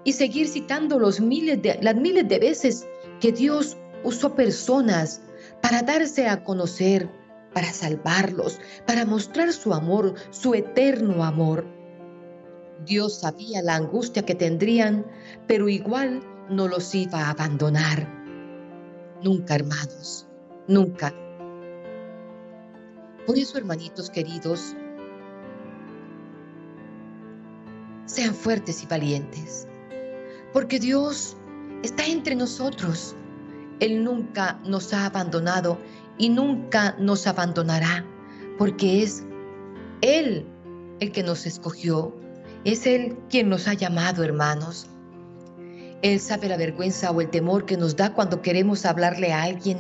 y 0.04 0.12
seguir 0.12 0.50
citando 0.50 1.00
las 1.00 1.22
miles 1.22 1.62
de 1.62 2.40
veces 2.40 2.86
que 3.22 3.32
Dios 3.32 3.78
usó 4.04 4.36
personas 4.36 5.22
para 5.62 5.82
darse 5.82 6.28
a 6.28 6.44
conocer, 6.44 7.10
para 7.54 7.72
salvarlos, 7.72 8.60
para 8.86 9.06
mostrar 9.06 9.54
su 9.54 9.74
amor, 9.74 10.16
su 10.32 10.54
eterno 10.56 11.24
amor. 11.24 11.66
Dios 12.86 13.22
sabía 13.22 13.62
la 13.62 13.76
angustia 13.76 14.24
que 14.24 14.36
tendrían, 14.36 15.06
pero 15.48 15.70
igual 15.70 16.22
no 16.50 16.68
los 16.68 16.94
iba 16.94 17.22
a 17.22 17.30
abandonar. 17.30 18.17
Nunca, 19.24 19.56
hermanos, 19.56 20.28
nunca. 20.68 21.14
Por 23.26 23.38
eso, 23.38 23.58
hermanitos 23.58 24.10
queridos, 24.10 24.76
sean 28.06 28.34
fuertes 28.34 28.84
y 28.84 28.86
valientes, 28.86 29.68
porque 30.54 30.80
Dios 30.80 31.36
está 31.84 32.06
entre 32.06 32.36
nosotros. 32.36 33.16
Él 33.80 34.04
nunca 34.04 34.60
nos 34.66 34.94
ha 34.94 35.06
abandonado 35.06 35.78
y 36.18 36.30
nunca 36.30 36.96
nos 37.00 37.28
abandonará, 37.28 38.06
porque 38.58 39.04
es 39.04 39.24
Él 40.02 40.46
el 41.00 41.12
que 41.12 41.24
nos 41.24 41.46
escogió, 41.46 42.16
es 42.64 42.88
Él 42.88 43.18
quien 43.30 43.50
nos 43.50 43.68
ha 43.68 43.74
llamado 43.74 44.24
hermanos. 44.24 44.90
Él 46.02 46.20
sabe 46.20 46.48
la 46.48 46.58
vergüenza 46.58 47.12
o 47.12 47.22
el 47.22 47.30
temor 47.30 47.66
que 47.66 47.78
nos 47.78 47.96
da 47.96 48.14
cuando 48.14 48.42
queremos 48.42 48.86
hablarle 48.86 49.34
a 49.34 49.44
alguien, 49.44 49.80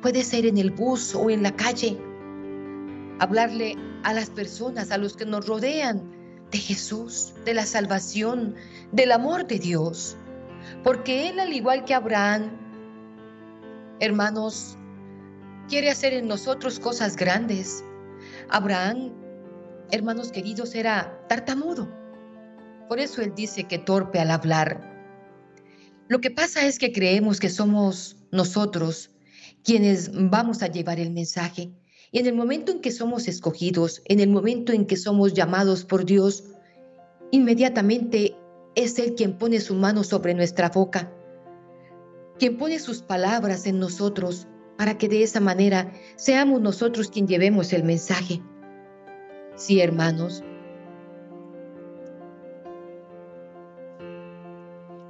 puede 0.00 0.22
ser 0.22 0.46
en 0.46 0.58
el 0.58 0.70
bus 0.70 1.14
o 1.14 1.28
en 1.28 1.42
la 1.42 1.56
calle, 1.56 1.98
hablarle 3.18 3.76
a 4.04 4.12
las 4.12 4.30
personas, 4.30 4.92
a 4.92 4.98
los 4.98 5.16
que 5.16 5.26
nos 5.26 5.46
rodean, 5.46 6.16
de 6.50 6.58
Jesús, 6.58 7.34
de 7.44 7.54
la 7.54 7.66
salvación, 7.66 8.54
del 8.92 9.10
amor 9.10 9.46
de 9.46 9.58
Dios. 9.58 10.16
Porque 10.84 11.28
Él, 11.28 11.40
al 11.40 11.52
igual 11.52 11.84
que 11.84 11.94
Abraham, 11.94 12.50
hermanos, 13.98 14.78
quiere 15.68 15.90
hacer 15.90 16.12
en 16.12 16.28
nosotros 16.28 16.78
cosas 16.78 17.16
grandes. 17.16 17.84
Abraham, 18.48 19.12
hermanos 19.90 20.30
queridos, 20.30 20.76
era 20.76 21.18
tartamudo. 21.28 21.88
Por 22.88 23.00
eso 23.00 23.22
Él 23.22 23.34
dice 23.34 23.64
que 23.64 23.78
torpe 23.78 24.20
al 24.20 24.30
hablar. 24.30 24.95
Lo 26.08 26.20
que 26.20 26.30
pasa 26.30 26.66
es 26.66 26.78
que 26.78 26.92
creemos 26.92 27.40
que 27.40 27.48
somos 27.48 28.16
nosotros 28.30 29.10
quienes 29.64 30.10
vamos 30.12 30.62
a 30.62 30.68
llevar 30.68 31.00
el 31.00 31.10
mensaje. 31.10 31.72
Y 32.12 32.20
en 32.20 32.26
el 32.26 32.34
momento 32.34 32.70
en 32.70 32.80
que 32.80 32.92
somos 32.92 33.26
escogidos, 33.26 34.02
en 34.04 34.20
el 34.20 34.30
momento 34.30 34.72
en 34.72 34.86
que 34.86 34.96
somos 34.96 35.34
llamados 35.34 35.84
por 35.84 36.04
Dios, 36.04 36.44
inmediatamente 37.32 38.36
es 38.76 38.98
Él 39.00 39.14
quien 39.16 39.36
pone 39.36 39.60
su 39.60 39.74
mano 39.74 40.04
sobre 40.04 40.34
nuestra 40.34 40.68
boca, 40.68 41.12
quien 42.38 42.56
pone 42.56 42.78
sus 42.78 43.02
palabras 43.02 43.66
en 43.66 43.80
nosotros 43.80 44.46
para 44.78 44.98
que 44.98 45.08
de 45.08 45.24
esa 45.24 45.40
manera 45.40 45.92
seamos 46.16 46.60
nosotros 46.60 47.08
quien 47.08 47.26
llevemos 47.26 47.72
el 47.72 47.82
mensaje. 47.82 48.40
Sí, 49.56 49.80
hermanos. 49.80 50.44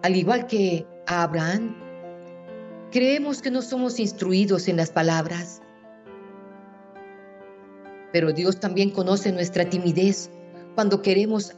Al 0.06 0.14
igual 0.14 0.46
que 0.46 0.86
a 1.08 1.24
Abraham, 1.24 1.74
creemos 2.92 3.42
que 3.42 3.50
no 3.50 3.60
somos 3.60 3.98
instruidos 3.98 4.68
en 4.68 4.76
las 4.76 4.90
palabras, 4.90 5.60
pero 8.12 8.32
Dios 8.32 8.60
también 8.60 8.90
conoce 8.90 9.32
nuestra 9.32 9.68
timidez 9.68 10.30
cuando 10.76 11.02
queremos 11.02 11.56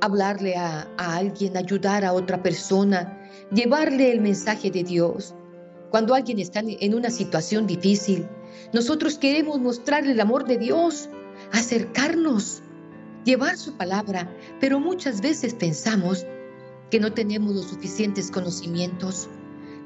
hablarle 0.00 0.54
a, 0.54 0.88
alguien, 0.96 1.56
ayudar 1.56 2.04
a 2.04 2.12
otra 2.12 2.40
persona, 2.40 3.18
llevarle 3.50 4.12
el 4.12 4.20
mensaje 4.20 4.70
de 4.70 4.84
Dios. 4.84 5.34
Cuando 5.90 6.14
alguien 6.14 6.38
está 6.38 6.60
en 6.64 6.94
una 6.94 7.10
situación 7.10 7.66
difícil, 7.66 8.28
nosotros 8.72 9.18
queremos 9.18 9.58
mostrarle 9.58 10.12
el 10.12 10.20
amor 10.20 10.46
de 10.46 10.58
Dios, 10.58 11.08
acercarnos, 11.50 12.62
llevar 13.24 13.56
su 13.56 13.76
palabra, 13.76 14.32
pero 14.60 14.78
muchas 14.78 15.20
veces 15.20 15.52
pensamos 15.52 16.24
que 16.90 17.00
no 17.00 17.12
tenemos 17.12 17.54
los 17.54 17.66
suficientes 17.66 18.30
conocimientos 18.30 19.28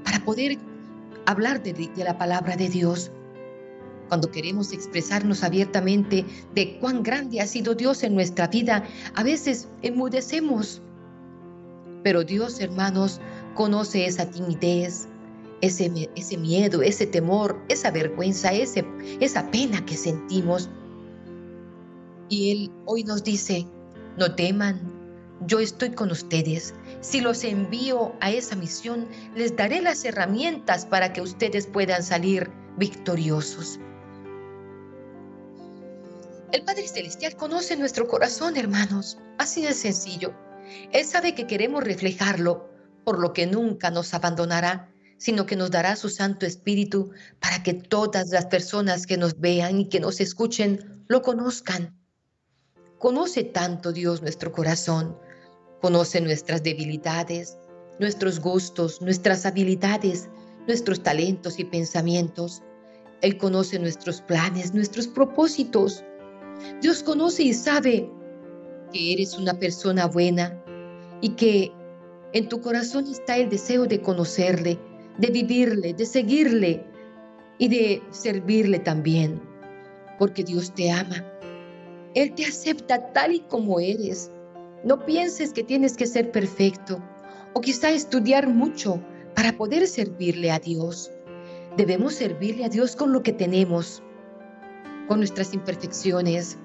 para 0.05 0.25
poder 0.25 0.59
hablar 1.27 1.63
de, 1.63 1.91
la 1.97 2.19
palabra 2.19 2.57
de 2.57 2.69
Dios 2.69 3.11
cuando 4.09 4.31
queremos 4.31 4.73
expresarnos 4.73 5.45
abiertamente 5.45 6.25
de 6.55 6.79
cuán 6.81 7.05
grande 7.05 7.41
ha 7.41 7.47
sido 7.47 7.77
Dios 7.77 8.03
en 8.03 8.17
nuestra 8.17 8.49
vida, 8.49 8.85
a 9.15 9.23
veces 9.23 9.69
enmudecemos. 9.83 10.83
Pero 12.03 12.25
Dios, 12.25 12.59
hermanos, 12.59 13.21
conoce 13.55 14.07
esa 14.07 14.29
timidez, 14.29 15.07
ese, 15.61 16.11
ese 16.17 16.37
miedo, 16.37 16.83
ese 16.83 17.07
temor, 17.07 17.57
esa 17.69 17.93
vergüenza, 17.93 18.53
ese, 18.53 18.85
esa 19.21 19.49
pena 19.53 19.85
que 19.87 19.97
sentimos. 19.97 20.69
Y 22.29 22.51
Él 22.51 22.71
hoy 22.87 23.05
nos 23.05 23.23
dice, 23.23 23.65
no 24.19 24.35
teman, 24.35 24.81
yo 25.47 25.61
estoy 25.61 25.91
con 25.91 26.11
ustedes. 26.11 26.75
Si 27.01 27.21
los 27.21 27.45
envío 27.45 28.15
a 28.21 28.31
esa 28.31 28.57
misión, 28.57 29.09
les 29.35 29.57
daré 29.57 29.81
las 29.81 30.05
herramientas 30.05 30.85
para 30.85 31.13
que 31.13 31.23
ustedes 31.23 31.67
puedan 31.67 32.03
salir 32.03 32.51
victoriosos. 32.77 33.81
El 36.53 36.65
Padre 36.65 36.89
Celestial 36.89 37.37
conoce 37.37 37.77
nuestro 37.77 38.07
corazón, 38.07 38.57
hermanos. 38.57 39.19
Así 39.39 39.63
de 39.63 39.73
sencillo. 39.73 40.35
Él 40.93 41.05
sabe 41.05 41.35
que 41.35 41.47
queremos 41.47 41.85
reflejarlo, 41.85 42.69
por 43.05 43.19
lo 43.19 43.33
que 43.33 43.47
nunca 43.47 43.91
nos 43.91 44.13
abandonará, 44.13 44.93
sino 45.17 45.47
que 45.47 45.57
nos 45.57 45.71
dará 45.71 45.97
su 45.97 46.09
Santo 46.09 46.47
Espíritu 46.47 47.13
para 47.41 47.63
que 47.63 47.75
todas 47.75 48.29
las 48.31 48.47
personas 48.47 49.07
que 49.07 49.17
nos 49.17 49.39
vean 49.39 49.81
y 49.81 49.89
que 49.89 50.01
nos 50.01 50.21
escuchen 50.21 51.05
lo 51.09 51.23
conozcan. 51.23 51.97
Conoce 52.99 53.45
tanto 53.45 53.93
Dios 53.93 54.21
nuestro 54.21 54.53
corazón, 54.53 55.17
conoce 55.81 56.21
nuestras 56.21 56.63
debilidades, 56.63 57.59
nuestros 57.99 58.41
gustos, 58.41 59.01
nuestras 59.01 59.47
habilidades, 59.47 60.29
nuestros 60.67 61.03
talentos 61.03 61.59
y 61.59 61.65
pensamientos. 61.65 62.63
Él 63.23 63.37
conoce 63.37 63.79
nuestros 63.79 64.21
planes, 64.23 64.75
nuestros 64.75 65.07
propósitos. 65.07 66.05
Dios 66.81 67.03
conoce 67.03 67.45
y 67.45 67.55
sabe 67.55 68.11
que 68.93 69.13
eres 69.13 69.37
una 69.39 69.59
persona 69.59 70.07
buena 70.07 70.63
y 71.21 71.31
que 71.31 71.73
en 72.33 72.49
tu 72.49 72.61
corazón 72.61 73.07
está 73.11 73.37
el 73.37 73.51
deseo 73.51 73.87
de 73.87 74.01
conocerle, 74.01 74.79
de 75.19 75.31
vivirle, 75.31 75.93
de 75.95 76.07
seguirle 76.07 76.85
y 77.59 77.69
de 77.69 78.03
servirle 78.11 78.79
también, 78.79 79.41
porque 80.19 80.45
Dios 80.45 80.73
te 80.75 80.91
ama. 80.91 81.25
Él 82.15 82.35
te 82.35 82.45
acepta 82.45 83.13
tal 83.13 83.35
y 83.35 83.41
como 83.41 83.81
eres. 83.81 84.31
No 84.83 85.05
pienses 85.05 85.53
que 85.53 85.63
tienes 85.63 85.97
que 85.97 86.07
ser 86.07 86.33
perfecto 86.33 87.03
o 87.53 87.61
quizá 87.61 87.91
estudiar 87.91 88.49
mucho 88.49 89.03
para 89.35 89.53
poder 89.53 89.87
servirle 89.87 90.51
a 90.51 90.59
Dios. 90.59 91.11
Debemos 91.77 92.15
servirle 92.15 92.65
a 92.65 92.69
Dios 92.71 92.97
con 92.97 93.13
lo 93.13 93.23
que 93.23 93.33
tenemos, 93.33 94.03
con 95.07 95.19
nuestras 95.19 95.53
imperfecciones, 95.53 96.57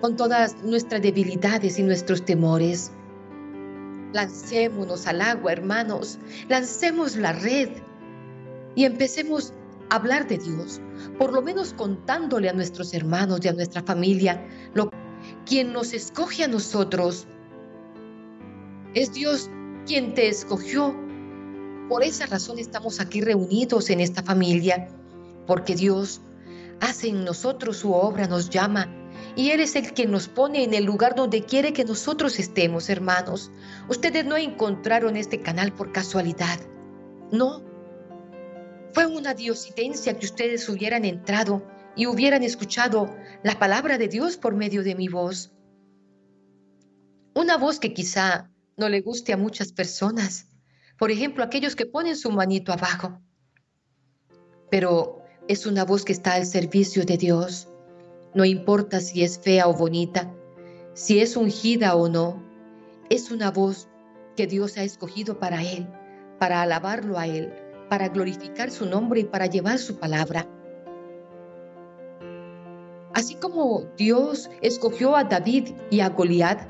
con 0.00 0.16
todas 0.16 0.56
nuestras 0.64 1.02
debilidades 1.02 1.78
y 1.78 1.82
nuestros 1.82 2.24
temores. 2.24 2.90
Lancémonos 4.14 5.06
al 5.06 5.20
agua, 5.20 5.52
hermanos, 5.52 6.18
lancemos 6.48 7.16
la 7.16 7.32
red 7.32 7.68
y 8.74 8.84
empecemos 8.84 9.52
a 9.90 9.96
hablar 9.96 10.26
de 10.28 10.38
Dios, 10.38 10.80
por 11.18 11.32
lo 11.32 11.42
menos 11.42 11.74
contándole 11.74 12.48
a 12.48 12.54
nuestros 12.54 12.94
hermanos 12.94 13.40
y 13.42 13.48
a 13.48 13.52
nuestra 13.52 13.82
familia 13.82 14.42
lo 14.74 14.90
quien 15.46 15.72
nos 15.72 15.92
escoge 15.92 16.44
a 16.44 16.48
nosotros. 16.48 17.26
Es 18.94 19.12
Dios 19.12 19.50
quien 19.86 20.14
te 20.14 20.28
escogió. 20.28 20.94
Por 21.88 22.02
esa 22.04 22.26
razón 22.26 22.58
estamos 22.58 23.00
aquí 23.00 23.20
reunidos 23.20 23.90
en 23.90 24.00
esta 24.00 24.22
familia, 24.22 24.88
porque 25.46 25.74
Dios 25.74 26.22
hace 26.80 27.08
en 27.08 27.24
nosotros 27.24 27.78
su 27.78 27.92
obra, 27.92 28.26
nos 28.26 28.50
llama. 28.50 28.88
Y 29.36 29.50
Él 29.50 29.60
es 29.60 29.76
el 29.76 29.92
que 29.92 30.06
nos 30.06 30.28
pone 30.28 30.64
en 30.64 30.74
el 30.74 30.84
lugar 30.84 31.14
donde 31.14 31.44
quiere 31.44 31.72
que 31.72 31.84
nosotros 31.84 32.38
estemos, 32.38 32.88
hermanos. 32.90 33.50
Ustedes 33.88 34.24
no 34.24 34.36
encontraron 34.36 35.16
este 35.16 35.40
canal 35.40 35.72
por 35.72 35.92
casualidad. 35.92 36.58
No. 37.30 37.62
Fue 38.92 39.06
una 39.06 39.32
diosidencia 39.32 40.18
que 40.18 40.26
ustedes 40.26 40.68
hubieran 40.68 41.04
entrado 41.04 41.62
y 41.96 42.06
hubieran 42.06 42.42
escuchado 42.42 43.14
la 43.42 43.58
palabra 43.58 43.98
de 43.98 44.08
Dios 44.08 44.36
por 44.36 44.54
medio 44.54 44.82
de 44.82 44.94
mi 44.94 45.08
voz. 45.08 45.52
Una 47.34 47.56
voz 47.56 47.78
que 47.78 47.94
quizá 47.94 48.50
no 48.76 48.88
le 48.88 49.00
guste 49.00 49.32
a 49.32 49.36
muchas 49.36 49.72
personas. 49.72 50.48
Por 50.98 51.10
ejemplo, 51.10 51.44
aquellos 51.44 51.76
que 51.76 51.86
ponen 51.86 52.16
su 52.16 52.30
manito 52.30 52.72
abajo. 52.72 53.20
Pero 54.70 55.22
es 55.48 55.66
una 55.66 55.84
voz 55.84 56.04
que 56.04 56.12
está 56.12 56.34
al 56.34 56.46
servicio 56.46 57.04
de 57.04 57.16
Dios. 57.16 57.68
No 58.34 58.44
importa 58.44 59.00
si 59.00 59.22
es 59.22 59.38
fea 59.38 59.68
o 59.68 59.74
bonita, 59.74 60.32
si 60.94 61.20
es 61.20 61.36
ungida 61.36 61.94
o 61.94 62.08
no. 62.08 62.42
Es 63.10 63.30
una 63.30 63.50
voz 63.50 63.88
que 64.36 64.46
Dios 64.46 64.78
ha 64.78 64.82
escogido 64.82 65.38
para 65.38 65.62
Él, 65.62 65.86
para 66.38 66.62
alabarlo 66.62 67.18
a 67.18 67.26
Él, 67.26 67.52
para 67.90 68.08
glorificar 68.08 68.70
su 68.70 68.86
nombre 68.86 69.20
y 69.20 69.24
para 69.24 69.46
llevar 69.46 69.78
su 69.78 69.98
palabra. 69.98 70.46
Así 73.22 73.36
como 73.36 73.84
Dios 73.96 74.50
escogió 74.62 75.14
a 75.14 75.22
David 75.22 75.68
y 75.90 76.00
a 76.00 76.08
Goliat, 76.08 76.66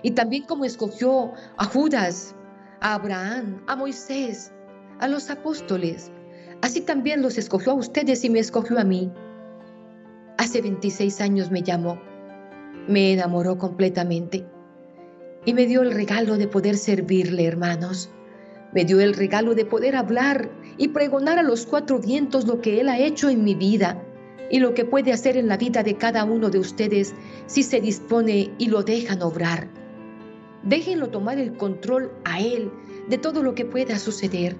y 0.00 0.12
también 0.12 0.44
como 0.44 0.64
escogió 0.64 1.34
a 1.58 1.64
Judas, 1.66 2.34
a 2.80 2.94
Abraham, 2.94 3.62
a 3.66 3.76
Moisés, 3.76 4.50
a 4.98 5.08
los 5.08 5.28
apóstoles, 5.28 6.10
así 6.62 6.80
también 6.80 7.20
los 7.20 7.36
escogió 7.36 7.72
a 7.72 7.74
ustedes 7.74 8.24
y 8.24 8.30
me 8.30 8.38
escogió 8.38 8.78
a 8.78 8.84
mí. 8.84 9.12
Hace 10.38 10.62
26 10.62 11.20
años 11.20 11.50
me 11.50 11.60
llamó, 11.60 12.00
me 12.88 13.12
enamoró 13.12 13.58
completamente 13.58 14.46
y 15.44 15.52
me 15.52 15.66
dio 15.66 15.82
el 15.82 15.92
regalo 15.92 16.38
de 16.38 16.48
poder 16.48 16.78
servirle, 16.78 17.44
hermanos. 17.44 18.08
Me 18.72 18.86
dio 18.86 19.00
el 19.00 19.12
regalo 19.12 19.54
de 19.54 19.66
poder 19.66 19.96
hablar 19.96 20.50
y 20.78 20.88
pregonar 20.88 21.38
a 21.38 21.42
los 21.42 21.66
cuatro 21.66 21.98
vientos 21.98 22.46
lo 22.46 22.62
que 22.62 22.80
Él 22.80 22.88
ha 22.88 22.98
hecho 22.98 23.28
en 23.28 23.44
mi 23.44 23.54
vida 23.54 24.02
y 24.54 24.60
lo 24.60 24.72
que 24.72 24.84
puede 24.84 25.12
hacer 25.12 25.36
en 25.36 25.48
la 25.48 25.56
vida 25.56 25.82
de 25.82 25.96
cada 25.96 26.24
uno 26.24 26.48
de 26.48 26.60
ustedes 26.60 27.12
si 27.46 27.64
se 27.64 27.80
dispone 27.80 28.52
y 28.56 28.68
lo 28.68 28.84
dejan 28.84 29.20
obrar. 29.20 29.68
Déjenlo 30.62 31.08
tomar 31.08 31.40
el 31.40 31.56
control 31.56 32.12
a 32.24 32.38
Él 32.40 32.70
de 33.08 33.18
todo 33.18 33.42
lo 33.42 33.56
que 33.56 33.64
pueda 33.64 33.98
suceder. 33.98 34.56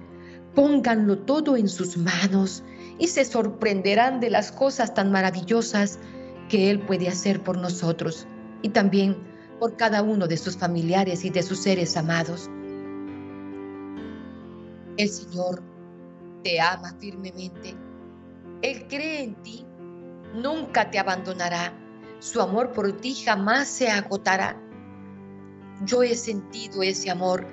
Pónganlo 0.53 1.19
todo 1.19 1.55
en 1.55 1.69
sus 1.69 1.95
manos 1.95 2.61
y 2.99 3.07
se 3.07 3.23
sorprenderán 3.23 4.19
de 4.19 4.31
las 4.31 4.51
cosas 4.51 4.93
tan 4.93 5.13
maravillosas 5.13 5.97
que 6.49 6.69
Él 6.69 6.81
puede 6.81 7.07
hacer 7.07 7.41
por 7.41 7.57
nosotros 7.57 8.27
y 8.63 8.69
también 8.71 9.15
por 9.61 9.77
cada 9.77 10.01
uno 10.01 10.27
de 10.27 10.35
sus 10.35 10.57
familiares 10.57 11.23
y 11.23 11.29
de 11.29 11.41
sus 11.41 11.59
seres 11.59 11.95
amados. 11.95 12.49
El 14.97 15.07
Señor 15.07 15.63
te 16.43 16.59
ama 16.59 16.93
firmemente. 16.99 17.73
Él 18.61 18.87
cree 18.89 19.23
en 19.23 19.35
ti, 19.35 19.64
nunca 20.35 20.91
te 20.91 20.99
abandonará. 20.99 21.73
Su 22.19 22.41
amor 22.41 22.71
por 22.71 22.91
ti 23.01 23.13
jamás 23.13 23.67
se 23.67 23.89
agotará. 23.89 24.61
Yo 25.85 26.03
he 26.03 26.15
sentido 26.15 26.83
ese 26.83 27.09
amor 27.09 27.45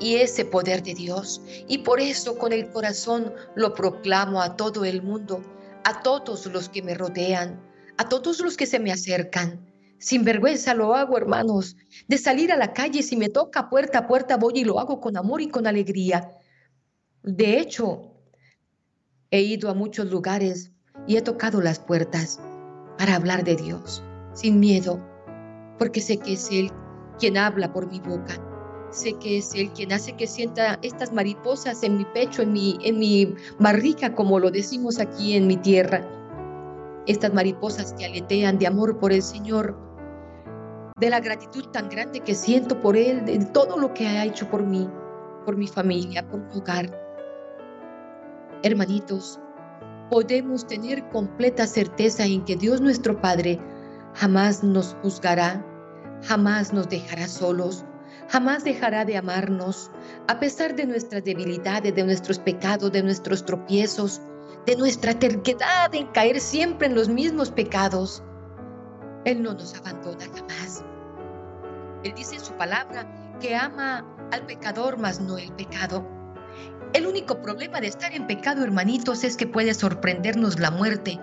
y 0.00 0.16
ese 0.16 0.44
poder 0.44 0.82
de 0.82 0.94
Dios 0.94 1.42
y 1.68 1.78
por 1.78 2.00
eso 2.00 2.36
con 2.38 2.52
el 2.52 2.70
corazón 2.70 3.32
lo 3.54 3.74
proclamo 3.74 4.40
a 4.40 4.56
todo 4.56 4.84
el 4.84 5.02
mundo, 5.02 5.42
a 5.84 6.02
todos 6.02 6.46
los 6.46 6.68
que 6.68 6.82
me 6.82 6.94
rodean, 6.94 7.60
a 7.98 8.08
todos 8.08 8.40
los 8.40 8.56
que 8.56 8.66
se 8.66 8.78
me 8.78 8.92
acercan. 8.92 9.66
Sin 9.98 10.24
vergüenza 10.24 10.72
lo 10.72 10.94
hago, 10.94 11.18
hermanos, 11.18 11.76
de 12.08 12.16
salir 12.16 12.50
a 12.52 12.56
la 12.56 12.72
calle 12.72 13.02
si 13.02 13.16
me 13.16 13.28
toca 13.28 13.68
puerta 13.68 13.98
a 13.98 14.06
puerta 14.08 14.38
voy 14.38 14.54
y 14.56 14.64
lo 14.64 14.80
hago 14.80 15.00
con 15.00 15.16
amor 15.16 15.42
y 15.42 15.48
con 15.48 15.66
alegría. 15.66 16.30
De 17.22 17.58
hecho, 17.58 18.14
he 19.30 19.42
ido 19.42 19.68
a 19.68 19.74
muchos 19.74 20.10
lugares 20.10 20.72
y 21.06 21.16
he 21.16 21.22
tocado 21.22 21.60
las 21.60 21.78
puertas 21.78 22.40
para 22.98 23.14
hablar 23.14 23.44
de 23.44 23.56
Dios, 23.56 24.02
sin 24.34 24.60
miedo, 24.60 25.00
porque 25.78 26.00
sé 26.00 26.18
que 26.18 26.34
es 26.34 26.50
Él 26.50 26.70
quien 27.18 27.36
habla 27.36 27.72
por 27.72 27.90
mi 27.90 28.00
boca. 28.00 28.34
Sé 28.90 29.14
que 29.14 29.38
es 29.38 29.54
Él 29.54 29.70
quien 29.70 29.92
hace 29.92 30.12
que 30.12 30.26
sienta 30.26 30.78
estas 30.82 31.12
mariposas 31.12 31.82
en 31.82 31.96
mi 31.96 32.04
pecho, 32.06 32.42
en 32.42 32.52
mi, 32.52 32.78
en 32.82 32.98
mi 32.98 33.34
barriga, 33.58 34.14
como 34.14 34.38
lo 34.40 34.50
decimos 34.50 34.98
aquí 34.98 35.34
en 35.34 35.46
mi 35.46 35.56
tierra. 35.56 36.04
Estas 37.06 37.32
mariposas 37.32 37.92
que 37.94 38.06
aletean 38.06 38.58
de 38.58 38.66
amor 38.66 38.98
por 38.98 39.12
el 39.12 39.22
Señor, 39.22 39.78
de 40.98 41.08
la 41.08 41.20
gratitud 41.20 41.64
tan 41.68 41.88
grande 41.88 42.20
que 42.20 42.34
siento 42.34 42.80
por 42.80 42.96
Él, 42.96 43.24
de 43.24 43.38
todo 43.46 43.78
lo 43.78 43.94
que 43.94 44.06
ha 44.06 44.24
hecho 44.24 44.48
por 44.50 44.64
mí, 44.64 44.88
por 45.46 45.56
mi 45.56 45.66
familia, 45.66 46.26
por 46.28 46.40
mi 46.40 46.58
hogar. 46.58 46.90
Hermanitos, 48.62 49.40
podemos 50.10 50.66
tener 50.66 51.08
completa 51.08 51.66
certeza 51.66 52.24
en 52.26 52.44
que 52.44 52.56
Dios 52.56 52.80
nuestro 52.80 53.20
Padre 53.20 53.58
jamás 54.14 54.62
nos 54.62 54.96
juzgará 55.02 55.64
jamás 56.22 56.72
nos 56.72 56.88
dejará 56.88 57.26
solos, 57.28 57.84
jamás 58.28 58.64
dejará 58.64 59.04
de 59.04 59.16
amarnos, 59.16 59.90
a 60.28 60.38
pesar 60.38 60.74
de 60.74 60.86
nuestras 60.86 61.24
debilidades, 61.24 61.94
de 61.94 62.04
nuestros 62.04 62.38
pecados, 62.38 62.92
de 62.92 63.02
nuestros 63.02 63.44
tropiezos, 63.44 64.20
de 64.66 64.76
nuestra 64.76 65.18
terquedad 65.18 65.94
en 65.94 66.06
caer 66.08 66.40
siempre 66.40 66.86
en 66.88 66.94
los 66.94 67.08
mismos 67.08 67.50
pecados. 67.50 68.22
Él 69.24 69.42
no 69.42 69.54
nos 69.54 69.74
abandona 69.74 70.24
jamás. 70.34 70.84
Él 72.04 72.14
dice 72.14 72.36
en 72.36 72.40
su 72.40 72.52
palabra 72.54 73.36
que 73.40 73.54
ama 73.54 74.06
al 74.32 74.46
pecador, 74.46 74.98
mas 74.98 75.20
no 75.20 75.38
el 75.38 75.52
pecado. 75.52 76.19
El 76.92 77.06
único 77.06 77.40
problema 77.40 77.80
de 77.80 77.86
estar 77.86 78.12
en 78.14 78.26
pecado, 78.26 78.64
hermanitos, 78.64 79.22
es 79.22 79.36
que 79.36 79.46
puede 79.46 79.74
sorprendernos 79.74 80.58
la 80.58 80.72
muerte. 80.72 81.20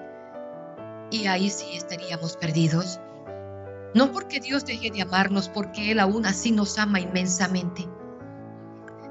Y 1.12 1.28
ahí 1.28 1.50
sí 1.50 1.66
estaríamos 1.74 2.38
perdidos. 2.38 3.02
No 3.94 4.12
porque 4.12 4.40
Dios 4.40 4.66
deje 4.66 4.92
de 4.92 5.02
amarnos, 5.02 5.50
porque 5.50 5.92
Él 5.92 6.00
aún 6.00 6.26
así 6.26 6.52
nos 6.52 6.78
ama 6.78 7.00
inmensamente. 7.00 7.88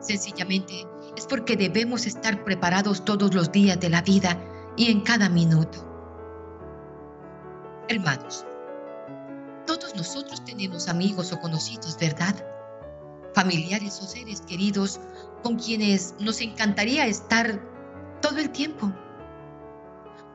Sencillamente 0.01 0.87
es 1.17 1.27
porque 1.27 1.57
debemos 1.57 2.07
estar 2.07 2.45
preparados 2.45 3.05
todos 3.05 3.35
los 3.35 3.53
días 3.53 3.81
de 3.81 3.91
la 3.91 4.03
vida 4.03 4.39
y 4.77 4.91
en 4.91 5.01
cada 5.01 5.29
minuto. 5.29 5.83
Hermanos, 7.89 8.47
todos 9.67 9.95
nosotros 9.95 10.45
tenemos 10.45 10.89
amigos 10.89 11.33
o 11.33 11.41
conocidos, 11.41 11.97
¿verdad? 11.99 12.35
Familiares 13.35 14.01
o 14.03 14.07
seres 14.07 14.41
queridos 14.43 15.01
con 15.47 15.55
quienes 15.55 16.17
nos 16.19 16.41
encantaría 16.41 17.07
estar 17.07 17.63
todo 18.21 18.39
el 18.39 18.51
tiempo. 18.51 18.93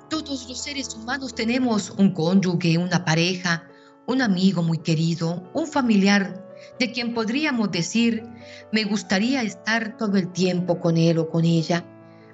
Todos 0.10 0.47
los 0.47 0.58
seres 0.58 0.95
humanos 0.95 1.36
tenemos 1.36 1.89
un 1.89 2.13
cónyuge, 2.13 2.78
una 2.78 3.04
pareja, 3.04 3.67
un 4.08 4.21
amigo 4.21 4.63
muy 4.63 4.78
querido, 4.78 5.43
un 5.54 5.67
familiar 5.67 6.41
de 6.80 6.93
quien 6.93 7.13
podríamos 7.13 7.71
decir, 7.71 8.24
me 8.71 8.86
gustaría 8.86 9.41
estar 9.41 9.97
todo 9.97 10.15
el 10.15 10.32
tiempo 10.32 10.80
con 10.80 10.95
él 10.95 11.17
o 11.17 11.30
con 11.30 11.43
ella, 11.43 11.84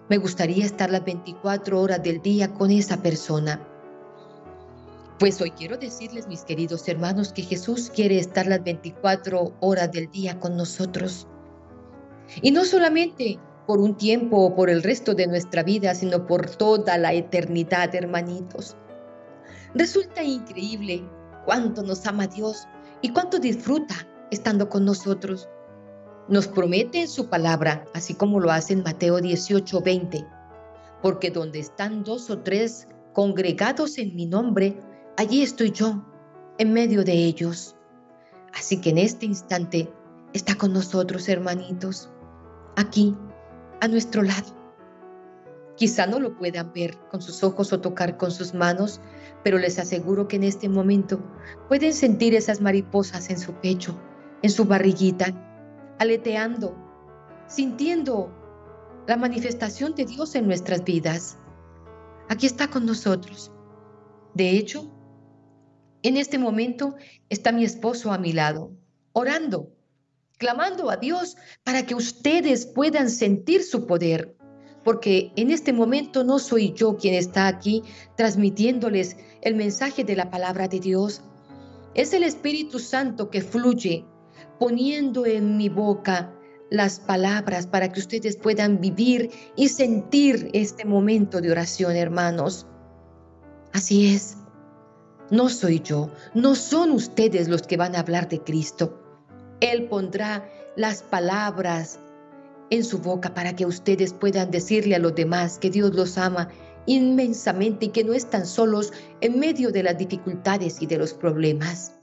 me 0.08 0.20
gustaría 0.20 0.64
estar 0.64 0.92
las 0.92 1.04
24 1.04 1.82
horas 1.82 2.04
del 2.04 2.22
día 2.22 2.54
con 2.54 2.70
esa 2.70 3.02
persona. 3.02 3.60
Pues 5.18 5.42
hoy 5.42 5.50
quiero 5.50 5.78
decirles, 5.78 6.28
mis 6.28 6.44
queridos 6.44 6.88
hermanos, 6.88 7.34
que 7.34 7.42
Jesús 7.42 7.90
quiere 7.90 8.20
estar 8.20 8.46
las 8.46 8.64
24 8.64 9.56
horas 9.62 9.92
del 9.92 10.12
día 10.12 10.40
con 10.40 10.56
nosotros. 10.56 11.28
Y 12.42 12.52
no 12.52 12.66
solamente 12.66 13.40
por 13.68 13.80
un 13.80 13.96
tiempo 13.96 14.38
o 14.38 14.56
por 14.56 14.70
el 14.70 14.82
resto 14.82 15.14
de 15.14 15.28
nuestra 15.28 15.62
vida, 15.62 15.94
sino 15.94 16.26
por 16.26 16.50
toda 16.50 16.98
la 16.98 17.14
eternidad, 17.14 17.94
hermanitos. 17.94 18.76
Resulta 19.76 20.24
increíble 20.24 21.04
cuánto 21.46 21.84
nos 21.84 22.06
ama 22.08 22.28
Dios 22.28 22.66
y 23.02 23.10
cuánto 23.10 23.40
disfruta 23.40 23.96
estando 24.32 24.70
con 24.70 24.86
nosotros. 24.86 25.50
Nos 26.30 26.48
promete 26.48 27.02
en 27.02 27.08
su 27.08 27.30
palabra, 27.30 27.86
así 27.94 28.14
como 28.14 28.40
lo 28.40 28.52
hace 28.52 28.74
en 28.74 28.84
Mateo 28.84 29.20
18, 29.20 29.82
20, 29.82 30.26
porque 31.02 31.30
donde 31.30 31.60
están 31.60 32.04
dos 32.04 32.30
o 32.30 32.40
tres 32.40 32.88
congregados 33.14 33.98
en 33.98 34.16
mi 34.16 34.26
nombre, 34.26 34.78
allí 35.18 35.42
estoy 35.42 35.72
yo, 35.72 36.06
en 36.58 36.74
medio 36.74 37.04
de 37.04 37.14
ellos. 37.14 37.76
Así 38.54 38.82
que 38.82 38.90
en 38.90 38.98
este 38.98 39.26
instante 39.26 39.92
está 40.34 40.56
con 40.56 40.74
nosotros, 40.74 41.30
hermanitos, 41.30 42.10
aquí, 42.78 43.16
a 43.82 43.88
nuestro 43.88 44.24
lado. 44.24 44.56
Quizá 45.76 46.08
no 46.08 46.20
lo 46.20 46.36
puedan 46.38 46.72
ver 46.74 46.98
con 47.12 47.22
sus 47.22 47.44
ojos 47.44 47.74
o 47.74 47.82
tocar 47.82 48.18
con 48.18 48.32
sus 48.32 48.54
manos, 48.54 49.02
pero 49.44 49.58
les 49.58 49.78
aseguro 49.78 50.28
que 50.28 50.38
en 50.38 50.44
este 50.44 50.70
momento 50.70 51.20
pueden 51.68 51.94
sentir 51.94 52.34
esas 52.34 52.62
mariposas 52.62 53.30
en 53.30 53.38
su 53.38 53.54
pecho, 53.54 54.00
en 54.42 54.50
su 54.50 54.66
barriguita, 54.66 55.34
aleteando, 56.00 56.76
sintiendo 57.48 58.32
la 59.08 59.18
manifestación 59.18 59.94
de 59.96 60.06
Dios 60.06 60.36
en 60.36 60.48
nuestras 60.48 60.84
vidas. 60.84 61.38
Aquí 62.30 62.46
está 62.46 62.70
con 62.70 62.86
nosotros. 62.86 63.52
De 64.34 64.52
hecho, 64.52 64.92
en 66.04 66.18
este 66.18 66.38
momento 66.38 66.96
está 67.30 67.52
mi 67.52 67.64
esposo 67.64 68.12
a 68.12 68.18
mi 68.18 68.34
lado, 68.34 68.72
orando, 69.14 69.72
clamando 70.38 70.90
a 70.90 70.98
Dios 70.98 71.36
para 71.64 71.86
que 71.86 71.96
ustedes 71.96 72.66
puedan 72.66 73.10
sentir 73.10 73.64
su 73.64 73.86
poder, 73.86 74.36
porque 74.84 75.32
en 75.36 75.52
este 75.52 75.74
momento 75.74 76.24
no 76.24 76.40
soy 76.40 76.74
yo 76.74 76.98
quien 76.98 77.14
está 77.14 77.48
aquí 77.48 77.84
transmitiéndoles 78.16 79.18
el 79.42 79.56
mensaje 79.56 80.04
de 80.04 80.16
la 80.16 80.30
palabra 80.30 80.68
de 80.68 80.80
Dios. 80.80 81.22
Es 81.94 82.14
el 82.14 82.24
Espíritu 82.24 82.80
Santo 82.80 83.30
que 83.30 83.42
fluye 83.42 84.06
poniendo 84.60 85.26
en 85.26 85.58
mi 85.58 85.70
boca 85.70 86.34
las 86.70 87.00
palabras 87.00 87.66
para 87.66 87.92
que 87.92 88.00
ustedes 88.00 88.36
puedan 88.36 88.82
vivir 88.82 89.32
y 89.56 89.70
sentir 89.70 90.50
este 90.54 90.86
momento 90.86 91.42
de 91.42 91.52
oración, 91.52 91.96
hermanos. 91.96 92.68
Así 93.74 94.14
es. 94.14 94.38
No 95.30 95.50
soy 95.50 95.82
yo, 95.82 96.12
no 96.34 96.56
son 96.56 96.92
ustedes 96.92 97.48
los 97.48 97.62
que 97.64 97.78
van 97.78 97.96
a 97.96 98.00
hablar 98.00 98.30
de 98.30 98.42
Cristo. 98.42 99.07
Él 99.60 99.88
pondrá 99.88 100.48
las 100.76 101.02
palabras 101.02 102.00
en 102.70 102.84
su 102.84 103.00
boca 103.00 103.34
para 103.34 103.56
que 103.56 103.66
ustedes 103.66 104.14
puedan 104.14 104.52
decirle 104.52 104.96
a 104.96 105.00
los 105.00 105.16
demás 105.16 105.58
que 105.58 105.70
Dios 105.70 105.94
los 105.96 106.18
ama 106.18 106.50
inmensamente 106.86 107.88
y 107.88 107.90
que 107.90 108.04
no 108.04 108.14
están 108.14 108.46
solos 108.46 108.94
en 109.22 109.40
medio 109.40 109.72
de 109.72 109.84
las 109.84 109.98
dificultades 109.98 110.82
y 110.82 110.86
de 110.86 110.98
los 110.98 111.14
problemas. 111.14 111.94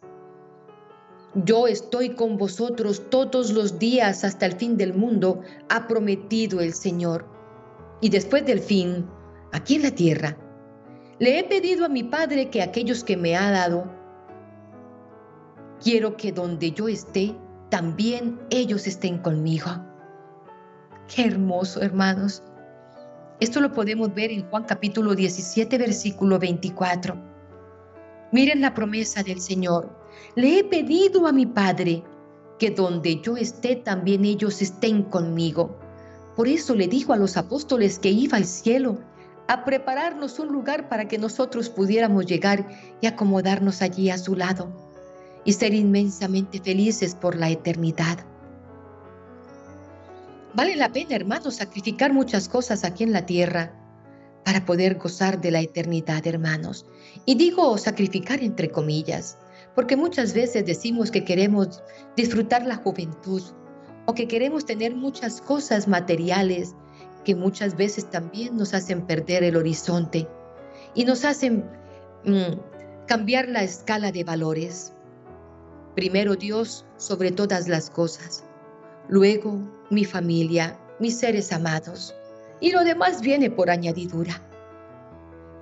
Yo 1.45 1.67
estoy 1.67 2.11
con 2.11 2.37
vosotros 2.37 3.03
todos 3.11 3.53
los 3.53 3.79
días 3.79 4.23
hasta 4.25 4.47
el 4.47 4.53
fin 4.53 4.77
del 4.77 4.95
mundo, 4.95 5.41
ha 5.69 5.89
prometido 5.89 6.61
el 6.61 6.75
Señor. 6.75 7.27
Y 8.01 8.09
después 8.09 8.47
del 8.47 8.61
fin, 8.61 9.07
aquí 9.53 9.77
en 9.77 9.83
la 9.83 9.91
tierra, 9.91 10.37
le 11.19 11.39
he 11.39 11.45
pedido 11.45 11.87
a 11.87 11.89
mi 11.89 12.05
Padre 12.05 12.51
que 12.51 12.63
aquellos 12.63 13.03
que 13.03 13.17
me 13.17 13.37
ha 13.37 13.51
dado, 13.51 13.91
quiero 15.83 16.17
que 16.17 16.31
donde 16.31 16.71
yo 16.71 16.87
esté, 16.87 17.35
también 17.75 18.39
ellos 18.51 18.87
estén 18.87 19.19
conmigo. 19.19 19.69
Qué 21.13 21.25
hermoso, 21.25 21.83
hermanos. 21.83 22.41
Esto 23.41 23.61
lo 23.61 23.73
podemos 23.73 24.15
ver 24.15 24.31
en 24.31 24.49
Juan 24.49 24.63
capítulo 24.63 25.17
17, 25.17 25.77
versículo 25.77 26.39
24. 26.39 27.17
Miren 28.31 28.61
la 28.61 28.75
promesa 28.75 29.25
del 29.25 29.41
Señor. 29.41 29.91
Le 30.37 30.61
he 30.61 30.63
pedido 30.63 31.27
a 31.27 31.33
mi 31.33 31.47
Padre 31.47 32.05
que 32.61 32.71
donde 32.71 33.21
yo 33.21 33.37
esté, 33.37 33.75
también 33.75 34.25
ellos 34.25 34.63
estén 34.63 35.03
conmigo. 35.03 35.77
Por 36.37 36.47
eso 36.47 36.77
le 36.77 36.87
dijo 36.87 37.13
a 37.13 37.17
los 37.17 37.37
apóstoles 37.37 37.99
que 37.99 38.11
iba 38.11 38.37
al 38.37 38.45
cielo 38.45 39.01
a 39.49 39.65
prepararnos 39.65 40.39
un 40.39 40.53
lugar 40.53 40.89
para 40.89 41.09
que 41.09 41.19
nosotros 41.19 41.71
pudiéramos 41.71 42.25
llegar 42.27 42.69
y 43.01 43.09
acomodarnos 43.09 43.83
allí 43.83 44.11
a 44.11 44.19
su 44.19 44.37
lado 44.37 44.84
y 45.45 45.53
ser 45.53 45.75
inmensamente 45.75 46.61
felices 46.61 47.15
por 47.15 47.37
la 47.37 47.51
eternidad. 47.51 48.19
Vale 50.55 50.77
la 50.77 50.93
pena, 50.93 51.17
hermanos, 51.17 51.57
sacrificar 51.57 52.13
muchas 52.13 52.49
cosas 52.49 52.85
aquí 52.85 53.03
en 53.03 53.13
la 53.13 53.27
tierra 53.27 53.73
para 54.45 54.65
poder 54.65 54.97
gozar 54.97 55.41
de 55.41 55.51
la 55.51 55.61
eternidad, 55.61 56.27
hermanos. 56.27 56.87
Y 57.25 57.35
digo 57.35 57.77
sacrificar 57.79 58.43
entre 58.43 58.71
comillas, 58.71 59.39
porque 59.75 59.97
muchas 59.97 60.33
veces 60.33 60.65
decimos 60.65 61.11
que 61.11 61.25
queremos 61.25 61.83
disfrutar 62.17 62.65
la 62.65 62.77
juventud 62.77 63.43
o 64.07 64.15
que 64.15 64.29
queremos 64.29 64.65
tener 64.65 64.95
muchas 64.95 65.41
cosas 65.41 65.89
materiales 65.89 66.75
que 67.25 67.35
muchas 67.35 67.77
veces 67.77 68.09
también 68.11 68.57
nos 68.57 68.75
hacen 68.75 69.07
perder 69.07 69.43
el 69.45 69.57
horizonte 69.57 70.29
y 70.95 71.05
nos 71.05 71.25
hacen 71.25 71.65
mm, 72.25 73.07
cambiar 73.07 73.49
la 73.49 73.65
escala 73.65 74.13
de 74.13 74.25
valores. 74.25 74.93
Primero 75.95 76.35
Dios 76.35 76.85
sobre 76.97 77.31
todas 77.31 77.69
las 77.69 77.89
cosas, 77.89 78.43
luego 79.09 79.61
mi 79.91 80.05
familia, 80.05 80.77
mis 80.99 81.17
seres 81.17 81.53
amados, 81.53 82.13
y 82.61 82.73
lo 82.73 82.83
demás 82.83 83.21
viene 83.21 83.49
por 83.49 83.71
añadidura. 83.71 84.43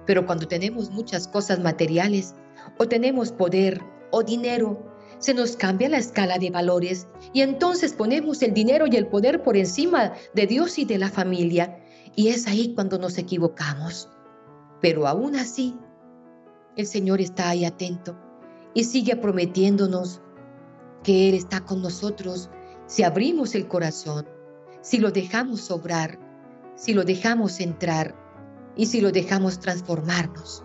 Pero 0.07 0.25
cuando 0.25 0.49
tenemos 0.49 0.91
muchas 0.91 1.29
cosas 1.29 1.61
materiales 1.61 2.35
o 2.79 2.89
tenemos 2.89 3.31
poder 3.31 3.83
o 4.11 4.23
dinero, 4.23 4.91
se 5.19 5.35
nos 5.35 5.55
cambia 5.55 5.91
la 5.91 5.99
escala 5.99 6.39
de 6.39 6.49
valores 6.49 7.07
y 7.35 7.43
entonces 7.43 7.93
ponemos 7.93 8.41
el 8.41 8.55
dinero 8.55 8.87
y 8.87 8.97
el 8.97 9.09
poder 9.09 9.43
por 9.43 9.59
encima 9.59 10.15
de 10.33 10.47
Dios 10.47 10.79
y 10.79 10.87
de 10.87 10.97
la 10.97 11.11
familia. 11.11 11.79
Y 12.17 12.29
es 12.29 12.47
ahí 12.47 12.75
cuando 12.75 12.99
nos 12.99 13.19
equivocamos. 13.19 14.09
Pero 14.81 15.07
aún 15.07 15.37
así, 15.37 15.77
el 16.77 16.87
Señor 16.87 17.21
está 17.21 17.51
ahí 17.51 17.67
atento 17.67 18.17
y 18.75 18.85
sigue 18.85 19.17
prometiéndonos 19.17 20.21
que 21.03 21.29
Él 21.29 21.35
está 21.35 21.65
con 21.65 21.83
nosotros 21.83 22.51
si 22.87 23.03
abrimos 23.03 23.55
el 23.55 23.69
corazón, 23.69 24.29
si 24.81 24.99
lo 24.99 25.11
dejamos 25.11 25.71
obrar, 25.71 26.19
si 26.77 26.95
lo 26.95 27.05
dejamos 27.05 27.61
entrar 27.61 28.15
y 28.77 28.87
si 28.87 29.01
lo 29.01 29.13
dejamos 29.13 29.59
transformarnos. 29.59 30.65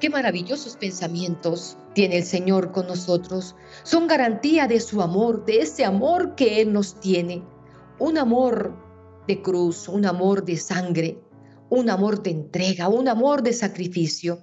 Qué 0.00 0.10
maravillosos 0.10 0.76
pensamientos 0.76 1.76
tiene 1.92 2.18
el 2.18 2.24
Señor 2.24 2.70
con 2.70 2.86
nosotros. 2.86 3.56
Son 3.82 4.06
garantía 4.06 4.68
de 4.68 4.80
su 4.80 5.02
amor, 5.02 5.44
de 5.44 5.62
ese 5.62 5.84
amor 5.84 6.36
que 6.36 6.60
Él 6.60 6.72
nos 6.72 7.00
tiene. 7.00 7.42
Un 7.98 8.16
amor 8.16 8.76
de 9.26 9.42
cruz, 9.42 9.88
un 9.88 10.06
amor 10.06 10.44
de 10.44 10.56
sangre, 10.56 11.20
un 11.68 11.90
amor 11.90 12.22
de 12.22 12.30
entrega, 12.30 12.88
un 12.88 13.08
amor 13.08 13.42
de 13.42 13.52
sacrificio. 13.52 14.38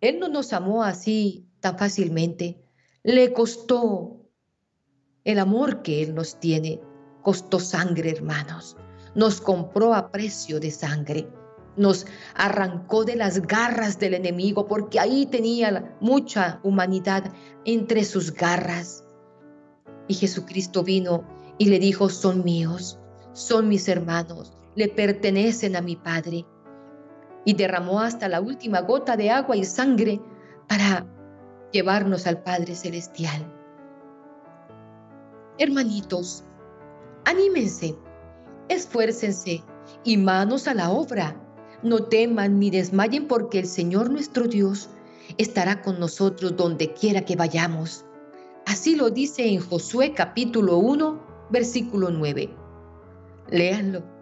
Él 0.00 0.18
no 0.20 0.28
nos 0.28 0.52
amó 0.52 0.82
así 0.82 1.46
tan 1.60 1.78
fácilmente. 1.78 2.62
Le 3.02 3.32
costó 3.32 4.20
el 5.24 5.38
amor 5.38 5.82
que 5.82 6.02
Él 6.02 6.14
nos 6.14 6.38
tiene. 6.38 6.80
Costó 7.22 7.60
sangre, 7.60 8.10
hermanos. 8.10 8.76
Nos 9.14 9.40
compró 9.40 9.94
a 9.94 10.10
precio 10.10 10.60
de 10.60 10.70
sangre 10.70 11.28
nos 11.78 12.06
arrancó 12.34 13.04
de 13.04 13.16
las 13.16 13.40
garras 13.46 13.98
del 13.98 14.14
enemigo, 14.14 14.66
porque 14.66 15.00
ahí 15.00 15.26
tenía 15.26 15.96
mucha 16.00 16.60
humanidad 16.62 17.32
entre 17.64 18.04
sus 18.04 18.32
garras. 18.32 19.04
Y 20.08 20.14
Jesucristo 20.14 20.82
vino 20.82 21.24
y 21.56 21.66
le 21.66 21.78
dijo, 21.78 22.08
son 22.08 22.44
míos, 22.44 22.98
son 23.32 23.68
mis 23.68 23.88
hermanos, 23.88 24.52
le 24.74 24.88
pertenecen 24.88 25.76
a 25.76 25.80
mi 25.80 25.96
Padre. 25.96 26.44
Y 27.48 27.54
derramó 27.54 28.00
hasta 28.00 28.28
la 28.28 28.42
última 28.42 28.82
gota 28.82 29.16
de 29.16 29.30
agua 29.30 29.56
y 29.56 29.64
sangre 29.64 30.20
para 30.68 31.06
llevarnos 31.72 32.26
al 32.26 32.42
Padre 32.42 32.74
Celestial. 32.74 33.50
Hermanitos, 35.56 36.44
anímense, 37.24 37.96
esfuércense 38.68 39.64
y 40.04 40.18
manos 40.18 40.68
a 40.68 40.74
la 40.74 40.90
obra 40.90 41.42
no 41.82 42.04
teman 42.04 42.58
ni 42.58 42.68
desmayen 42.68 43.26
porque 43.26 43.60
el 43.60 43.66
Señor 43.66 44.10
nuestro 44.10 44.46
Dios 44.46 44.90
estará 45.38 45.80
con 45.80 45.98
nosotros 45.98 46.54
donde 46.54 46.92
quiera 46.92 47.24
que 47.24 47.34
vayamos. 47.34 48.04
Así 48.66 48.94
lo 48.94 49.08
dice 49.08 49.48
en 49.48 49.60
Josué 49.60 50.12
capítulo 50.12 50.76
1, 50.76 51.48
versículo 51.48 52.10
9. 52.10 52.54
Léanlo. 53.48 54.17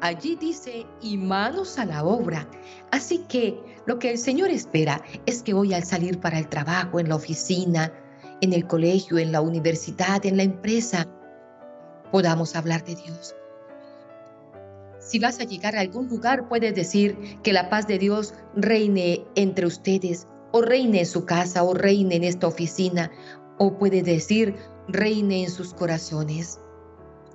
Allí 0.00 0.36
dice, 0.36 0.86
y 1.00 1.16
manos 1.16 1.78
a 1.78 1.84
la 1.84 2.04
obra. 2.04 2.48
Así 2.90 3.18
que 3.28 3.58
lo 3.86 3.98
que 3.98 4.10
el 4.10 4.18
Señor 4.18 4.50
espera 4.50 5.02
es 5.26 5.42
que 5.42 5.54
hoy 5.54 5.74
al 5.74 5.84
salir 5.84 6.20
para 6.20 6.38
el 6.38 6.48
trabajo, 6.48 7.00
en 7.00 7.08
la 7.08 7.16
oficina, 7.16 7.92
en 8.40 8.52
el 8.52 8.66
colegio, 8.66 9.18
en 9.18 9.32
la 9.32 9.40
universidad, 9.40 10.24
en 10.26 10.36
la 10.36 10.42
empresa, 10.42 11.06
podamos 12.10 12.54
hablar 12.54 12.84
de 12.84 12.96
Dios 12.96 13.34
si 15.04 15.18
vas 15.18 15.38
a 15.40 15.44
llegar 15.44 15.76
a 15.76 15.80
algún 15.80 16.08
lugar, 16.08 16.48
puedes 16.48 16.74
decir 16.74 17.16
que 17.42 17.52
la 17.52 17.68
paz 17.68 17.86
de 17.86 17.98
Dios 17.98 18.34
reine 18.56 19.24
entre 19.34 19.66
ustedes, 19.66 20.26
o 20.52 20.62
reine 20.62 21.00
en 21.00 21.06
su 21.06 21.26
casa, 21.26 21.62
o 21.62 21.74
reine 21.74 22.16
en 22.16 22.24
esta 22.24 22.46
oficina, 22.46 23.10
o 23.58 23.76
puede 23.76 24.02
decir 24.02 24.56
reine 24.88 25.44
en 25.44 25.50
sus 25.50 25.74
corazones. 25.74 26.58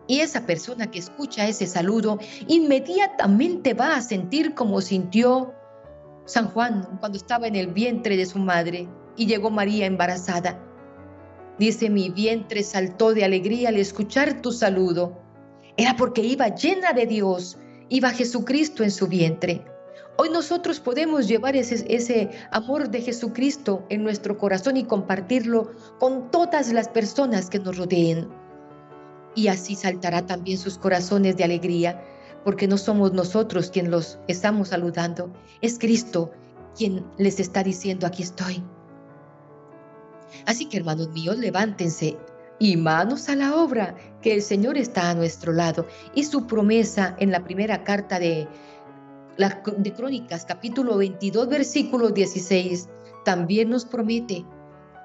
Y 0.09 0.21
esa 0.21 0.45
persona 0.47 0.89
que 0.89 0.97
escucha 0.97 1.47
ese 1.47 1.67
saludo 1.67 2.17
inmediatamente 2.47 3.75
va 3.75 3.95
a 3.95 4.01
sentir 4.01 4.55
como 4.55 4.81
sintió 4.81 5.53
San 6.25 6.47
Juan 6.47 6.97
cuando 6.99 7.17
estaba 7.17 7.47
en 7.47 7.55
el 7.55 7.67
vientre 7.67 8.17
de 8.17 8.25
su 8.25 8.39
madre 8.39 8.89
y 9.15 9.27
llegó 9.27 9.51
María 9.51 9.85
embarazada. 9.85 10.59
Dice, 11.59 11.91
mi 11.91 12.09
vientre 12.09 12.63
saltó 12.63 13.13
de 13.13 13.23
alegría 13.23 13.69
al 13.69 13.77
escuchar 13.77 14.41
tu 14.41 14.51
saludo 14.51 15.29
era 15.79 15.95
porque 15.95 16.21
iba 16.21 16.49
llena 16.55 16.91
de 16.91 17.05
Dios, 17.05 17.57
iba 17.87 18.09
Jesucristo 18.09 18.83
en 18.83 18.91
su 18.91 19.07
vientre. 19.07 19.63
Hoy 20.17 20.29
nosotros 20.29 20.79
podemos 20.81 21.27
llevar 21.27 21.55
ese, 21.55 21.85
ese, 21.87 22.31
amor 22.51 22.89
de 22.89 22.99
Jesucristo 22.99 23.85
en 23.89 24.03
nuestro 24.03 24.37
corazón 24.37 24.75
y 24.75 24.83
compartirlo 24.83 25.71
con 25.97 26.31
todas 26.31 26.73
las 26.73 26.89
personas 26.89 27.49
que 27.49 27.59
nos 27.59 27.77
rodeen. 27.77 28.27
Y 29.35 29.47
así 29.47 29.75
saltará 29.75 30.25
también 30.25 30.57
sus 30.57 30.77
corazones 30.77 31.37
de 31.37 31.43
alegría, 31.43 32.03
porque 32.43 32.67
no 32.67 32.77
somos 32.77 33.13
nosotros 33.13 33.69
quien 33.69 33.91
los 33.91 34.19
estamos 34.27 34.69
saludando, 34.69 35.33
es 35.61 35.77
Cristo 35.77 36.31
quien 36.77 37.05
les 37.17 37.39
está 37.39 37.63
diciendo, 37.63 38.07
aquí 38.07 38.23
estoy. 38.23 38.63
Así 40.45 40.65
que 40.65 40.77
hermanos 40.77 41.09
míos, 41.09 41.37
levántense 41.37 42.17
y 42.59 42.77
manos 42.77 43.29
a 43.29 43.35
la 43.35 43.55
obra, 43.55 43.95
que 44.21 44.33
el 44.33 44.41
Señor 44.41 44.77
está 44.77 45.09
a 45.09 45.15
nuestro 45.15 45.53
lado. 45.53 45.87
Y 46.13 46.23
su 46.23 46.45
promesa 46.45 47.15
en 47.19 47.31
la 47.31 47.43
primera 47.43 47.83
carta 47.83 48.19
de, 48.19 48.47
de 49.77 49.93
Crónicas, 49.93 50.45
capítulo 50.45 50.97
22, 50.97 51.47
versículo 51.47 52.09
16, 52.09 52.89
también 53.25 53.69
nos 53.69 53.85
promete. 53.85 54.45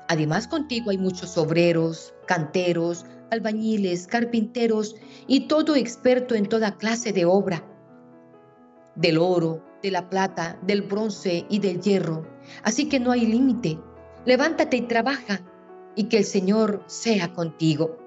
Además 0.08 0.48
contigo 0.48 0.90
hay 0.90 0.98
muchos 0.98 1.38
obreros, 1.38 2.12
canteros, 2.26 3.06
albañiles, 3.30 4.06
carpinteros 4.06 4.96
y 5.26 5.48
todo 5.48 5.76
experto 5.76 6.34
en 6.34 6.48
toda 6.48 6.76
clase 6.76 7.12
de 7.12 7.24
obra, 7.24 7.64
del 8.94 9.18
oro, 9.18 9.62
de 9.82 9.90
la 9.90 10.08
plata, 10.08 10.58
del 10.62 10.82
bronce 10.82 11.46
y 11.48 11.58
del 11.58 11.80
hierro. 11.80 12.26
Así 12.62 12.88
que 12.88 13.00
no 13.00 13.10
hay 13.10 13.26
límite. 13.26 13.78
Levántate 14.24 14.78
y 14.78 14.82
trabaja 14.82 15.40
y 15.94 16.04
que 16.04 16.18
el 16.18 16.24
Señor 16.24 16.82
sea 16.86 17.32
contigo. 17.32 17.98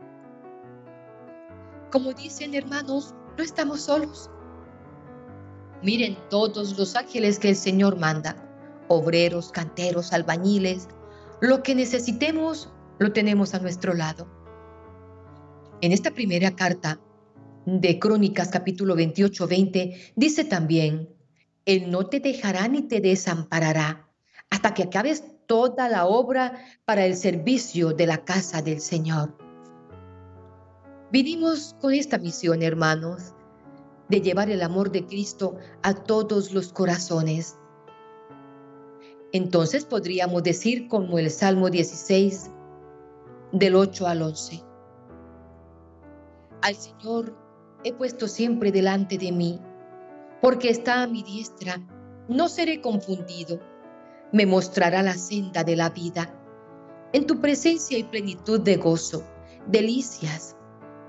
Como 1.91 2.13
dicen 2.13 2.55
hermanos, 2.55 3.13
no 3.37 3.43
estamos 3.43 3.81
solos. 3.81 4.29
Miren 5.83 6.17
todos 6.29 6.77
los 6.77 6.95
ángeles 6.95 7.37
que 7.37 7.49
el 7.49 7.55
Señor 7.55 7.97
manda, 7.97 8.35
obreros, 8.87 9.51
canteros, 9.51 10.11
albañiles. 10.11 10.87
Lo 11.39 11.61
que 11.61 11.75
necesitemos 11.75 12.71
lo 12.97 13.13
tenemos 13.13 13.53
a 13.53 13.59
nuestro 13.59 13.93
lado. 13.93 14.27
En 15.79 15.91
esta 15.91 16.09
primera 16.11 16.55
carta 16.55 16.99
de 17.67 17.99
Crónicas 17.99 18.49
capítulo 18.49 18.95
28-20 18.95 20.13
dice 20.15 20.43
también, 20.43 21.09
Él 21.65 21.91
no 21.91 22.07
te 22.07 22.19
dejará 22.19 22.67
ni 22.67 22.81
te 22.81 22.99
desamparará 22.99 24.09
hasta 24.49 24.73
que 24.73 24.83
acabes 24.83 25.23
toda 25.45 25.87
la 25.87 26.07
obra 26.07 26.65
para 26.85 27.05
el 27.05 27.15
servicio 27.15 27.93
de 27.93 28.07
la 28.07 28.25
casa 28.25 28.63
del 28.63 28.81
Señor. 28.81 29.37
Vinimos 31.11 31.75
con 31.79 31.93
esta 31.93 32.17
misión, 32.17 32.63
hermanos, 32.63 33.35
de 34.09 34.21
llevar 34.21 34.49
el 34.49 34.63
amor 34.63 34.91
de 34.91 35.05
Cristo 35.05 35.57
a 35.83 35.93
todos 35.93 36.53
los 36.53 36.73
corazones. 36.73 37.55
Entonces 39.31 39.85
podríamos 39.85 40.41
decir 40.41 40.87
como 40.87 41.19
el 41.19 41.29
Salmo 41.29 41.69
16, 41.69 42.49
del 43.51 43.75
8 43.75 44.07
al 44.07 44.23
11. 44.23 44.66
Al 46.61 46.75
Señor 46.75 47.35
he 47.83 47.93
puesto 47.93 48.27
siempre 48.27 48.71
delante 48.71 49.17
de 49.17 49.31
mí, 49.31 49.59
porque 50.41 50.69
está 50.69 51.03
a 51.03 51.07
mi 51.07 51.23
diestra, 51.23 51.77
no 52.27 52.49
seré 52.49 52.81
confundido 52.81 53.59
me 54.31 54.45
mostrará 54.45 55.03
la 55.03 55.13
senda 55.13 55.63
de 55.63 55.75
la 55.75 55.89
vida. 55.89 56.33
En 57.13 57.25
tu 57.25 57.39
presencia 57.39 57.97
hay 57.97 58.03
plenitud 58.03 58.59
de 58.59 58.75
gozo, 58.75 59.23
delicias. 59.67 60.55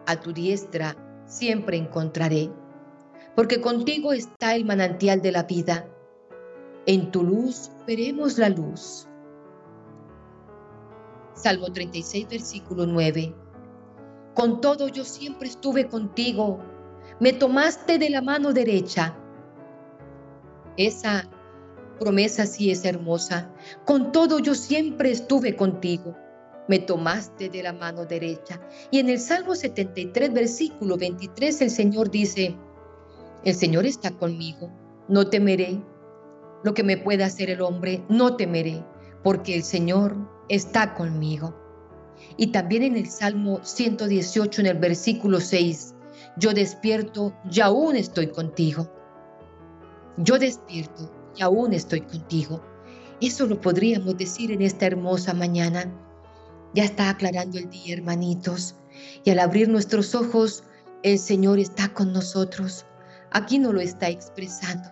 A 0.06 0.20
tu 0.20 0.32
diestra 0.32 0.96
siempre 1.26 1.76
encontraré, 1.76 2.50
porque 3.34 3.60
contigo 3.60 4.12
está 4.12 4.54
el 4.54 4.64
manantial 4.64 5.20
de 5.20 5.32
la 5.32 5.42
vida. 5.42 5.86
En 6.86 7.10
tu 7.10 7.22
luz 7.22 7.70
veremos 7.86 8.38
la 8.38 8.48
luz. 8.48 9.06
Salmo 11.34 11.70
36, 11.70 12.28
versículo 12.28 12.86
9. 12.86 13.34
Con 14.38 14.60
todo 14.60 14.86
yo 14.86 15.04
siempre 15.04 15.48
estuve 15.48 15.88
contigo, 15.88 16.60
me 17.18 17.32
tomaste 17.32 17.98
de 17.98 18.08
la 18.08 18.22
mano 18.22 18.52
derecha. 18.52 19.18
Esa 20.76 21.28
promesa 21.98 22.46
sí 22.46 22.70
es 22.70 22.84
hermosa. 22.84 23.52
Con 23.84 24.12
todo 24.12 24.38
yo 24.38 24.54
siempre 24.54 25.10
estuve 25.10 25.56
contigo. 25.56 26.16
Me 26.68 26.78
tomaste 26.78 27.48
de 27.48 27.64
la 27.64 27.72
mano 27.72 28.04
derecha. 28.04 28.60
Y 28.92 29.00
en 29.00 29.08
el 29.08 29.18
Salmo 29.18 29.56
73, 29.56 30.32
versículo 30.32 30.96
23, 30.96 31.62
el 31.62 31.70
Señor 31.72 32.08
dice, 32.08 32.54
el 33.44 33.56
Señor 33.56 33.86
está 33.86 34.12
conmigo, 34.12 34.70
no 35.08 35.26
temeré. 35.26 35.82
Lo 36.62 36.74
que 36.74 36.84
me 36.84 36.96
pueda 36.96 37.26
hacer 37.26 37.50
el 37.50 37.60
hombre, 37.60 38.04
no 38.08 38.36
temeré, 38.36 38.84
porque 39.24 39.56
el 39.56 39.64
Señor 39.64 40.16
está 40.48 40.94
conmigo. 40.94 41.57
Y 42.36 42.48
también 42.48 42.82
en 42.82 42.96
el 42.96 43.08
Salmo 43.08 43.60
118, 43.62 44.60
en 44.60 44.66
el 44.66 44.78
versículo 44.78 45.40
6, 45.40 45.94
yo 46.36 46.52
despierto 46.52 47.34
y 47.50 47.60
aún 47.60 47.96
estoy 47.96 48.28
contigo. 48.28 48.88
Yo 50.18 50.38
despierto 50.38 51.10
y 51.36 51.42
aún 51.42 51.72
estoy 51.72 52.00
contigo. 52.02 52.62
Eso 53.20 53.46
lo 53.46 53.60
podríamos 53.60 54.16
decir 54.16 54.52
en 54.52 54.62
esta 54.62 54.86
hermosa 54.86 55.34
mañana. 55.34 55.92
Ya 56.74 56.84
está 56.84 57.10
aclarando 57.10 57.58
el 57.58 57.68
día, 57.70 57.94
hermanitos. 57.94 58.76
Y 59.24 59.30
al 59.30 59.40
abrir 59.40 59.68
nuestros 59.68 60.14
ojos, 60.14 60.62
el 61.02 61.18
Señor 61.18 61.58
está 61.58 61.92
con 61.92 62.12
nosotros. 62.12 62.84
Aquí 63.32 63.58
no 63.58 63.72
lo 63.72 63.80
está 63.80 64.08
expresando. 64.08 64.88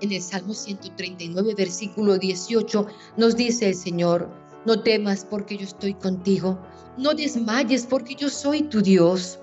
En 0.00 0.12
el 0.12 0.20
Salmo 0.20 0.52
139, 0.52 1.54
versículo 1.56 2.18
18, 2.18 2.86
nos 3.16 3.36
dice 3.36 3.68
el 3.68 3.74
Señor, 3.74 4.28
no 4.64 4.80
temas 4.82 5.24
porque 5.24 5.56
yo 5.56 5.64
estoy 5.64 5.94
contigo, 5.94 6.58
no 6.96 7.14
desmayes 7.14 7.86
porque 7.86 8.14
yo 8.14 8.28
soy 8.28 8.62
tu 8.62 8.82
Dios. 8.82 9.38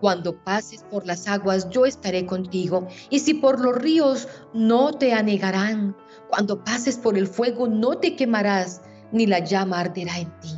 Cuando 0.00 0.36
pases 0.44 0.82
por 0.90 1.06
las 1.06 1.26
aguas, 1.28 1.68
yo 1.70 1.86
estaré 1.86 2.26
contigo. 2.26 2.86
Y 3.08 3.20
si 3.20 3.34
por 3.34 3.60
los 3.60 3.76
ríos, 3.76 4.28
no 4.52 4.92
te 4.92 5.14
anegarán. 5.14 5.96
Cuando 6.28 6.62
pases 6.62 6.98
por 6.98 7.16
el 7.16 7.26
fuego, 7.26 7.68
no 7.68 7.96
te 7.96 8.14
quemarás, 8.14 8.82
ni 9.12 9.26
la 9.26 9.38
llama 9.38 9.80
arderá 9.80 10.18
en 10.18 10.40
ti. 10.40 10.50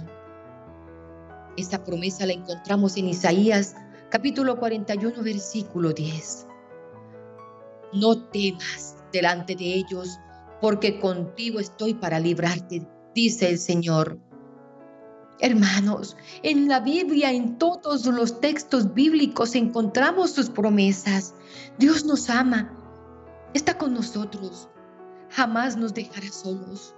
Esta 1.57 1.83
promesa 1.85 2.27
la 2.27 2.33
encontramos 2.33 2.97
en 2.97 3.09
Isaías 3.09 3.75
capítulo 4.11 4.59
41, 4.59 5.23
versículo 5.23 5.93
10. 5.93 6.47
No 7.93 8.25
temas 8.29 8.97
delante 9.13 9.55
de 9.55 9.75
ellos, 9.75 10.19
porque 10.61 10.99
contigo 11.01 11.61
estoy 11.61 11.95
para 11.95 12.19
librarte, 12.19 12.87
dice 13.17 13.49
el 13.49 13.59
Señor. 13.59 14.19
Hermanos, 15.41 16.19
en 16.43 16.69
la 16.69 16.81
Biblia, 16.81 17.33
en 17.33 17.57
todos 17.57 18.05
los 18.05 18.41
textos 18.41 18.93
bíblicos 18.93 19.55
encontramos 19.55 20.33
sus 20.33 20.51
promesas. 20.51 21.35
Dios 21.79 22.05
nos 22.05 22.29
ama, 22.29 22.71
está 23.55 23.79
con 23.79 23.95
nosotros, 23.95 24.69
jamás 25.31 25.79
nos 25.79 25.95
dejará 25.95 26.31
solos. 26.31 26.95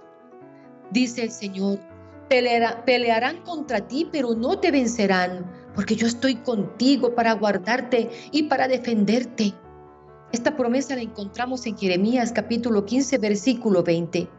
Dice 0.91 1.23
el 1.23 1.31
Señor, 1.31 1.79
pelearán 2.27 3.41
contra 3.43 3.87
ti, 3.87 4.07
pero 4.11 4.35
no 4.35 4.59
te 4.59 4.71
vencerán, 4.71 5.49
porque 5.73 5.95
yo 5.95 6.05
estoy 6.05 6.35
contigo 6.35 7.15
para 7.15 7.31
guardarte 7.33 8.09
y 8.33 8.43
para 8.43 8.67
defenderte. 8.67 9.53
Esta 10.33 10.57
promesa 10.57 10.95
la 10.95 11.01
encontramos 11.01 11.65
en 11.65 11.77
Jeremías 11.77 12.33
capítulo 12.33 12.85
15, 12.85 13.17
versículo 13.19 13.83
20, 13.83 14.29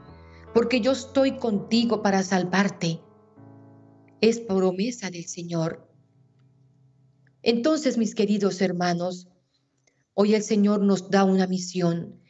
porque 0.55 0.81
yo 0.81 0.93
estoy 0.93 1.37
contigo 1.37 2.03
para 2.03 2.23
salvarte 2.23 3.01
es 4.21 4.41
promesa 4.41 5.11
del 5.11 5.25
Señor. 5.25 5.89
Entonces, 7.43 7.97
mis 7.97 8.15
queridos 8.15 8.61
hermanos, 8.61 9.29
hoy 10.15 10.35
el 10.35 10.43
Señor 10.43 10.83
nos 10.83 11.11
da 11.11 11.25
una 11.25 11.47
misión 11.47 12.21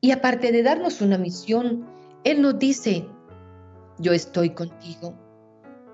y 0.00 0.12
aparte 0.12 0.52
de 0.52 0.62
darnos 0.62 1.00
una 1.00 1.18
misión, 1.18 1.88
Él 2.22 2.42
nos 2.42 2.58
dice, 2.58 3.08
yo 3.98 4.12
estoy 4.12 4.50
contigo, 4.50 5.18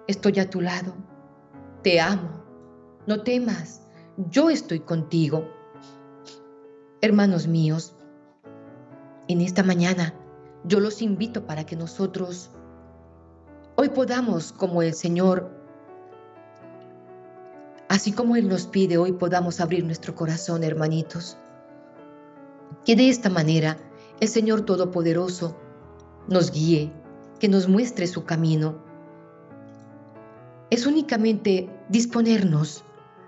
estoy 0.09 0.39
a 0.41 0.51
tu 0.51 0.61
lado, 0.61 0.95
te 1.83 2.01
amo, 2.01 2.45
no 3.07 3.23
temas, 3.23 3.83
yo 4.31 4.51
estoy 4.51 4.81
contigo. 4.81 5.49
Hermanos 7.01 7.47
míos, 7.47 7.95
en 9.29 9.41
esta 9.41 9.63
mañana 9.63 10.15
yo 10.67 10.81
los 10.81 11.01
invito 11.01 11.47
para 11.47 11.65
que 11.65 11.77
nosotros 11.77 12.51
hoy 13.77 13.89
podamos, 13.91 14.53
como 14.53 14.83
el 14.83 14.95
Señor, 14.95 15.51
así 17.89 18.13
como 18.13 18.37
Él 18.37 18.49
nos 18.49 18.67
pide, 18.67 18.99
hoy 18.99 19.13
podamos 19.13 19.61
abrir 19.61 19.85
nuestro 19.85 20.15
corazón, 20.15 20.65
hermanitos. 20.65 21.37
Que 22.85 22.97
de 22.97 23.09
esta 23.09 23.31
manera 23.31 23.79
el 24.21 24.29
Señor 24.29 24.63
Todopoderoso 24.63 25.57
nos 26.27 26.51
guíe, 26.51 26.93
que 27.39 27.49
nos 27.49 27.69
muestre 27.69 28.07
su 28.07 28.25
camino. 28.25 28.77
Es 30.71 30.87
únicamente 30.87 31.71
disponernos 31.89 32.83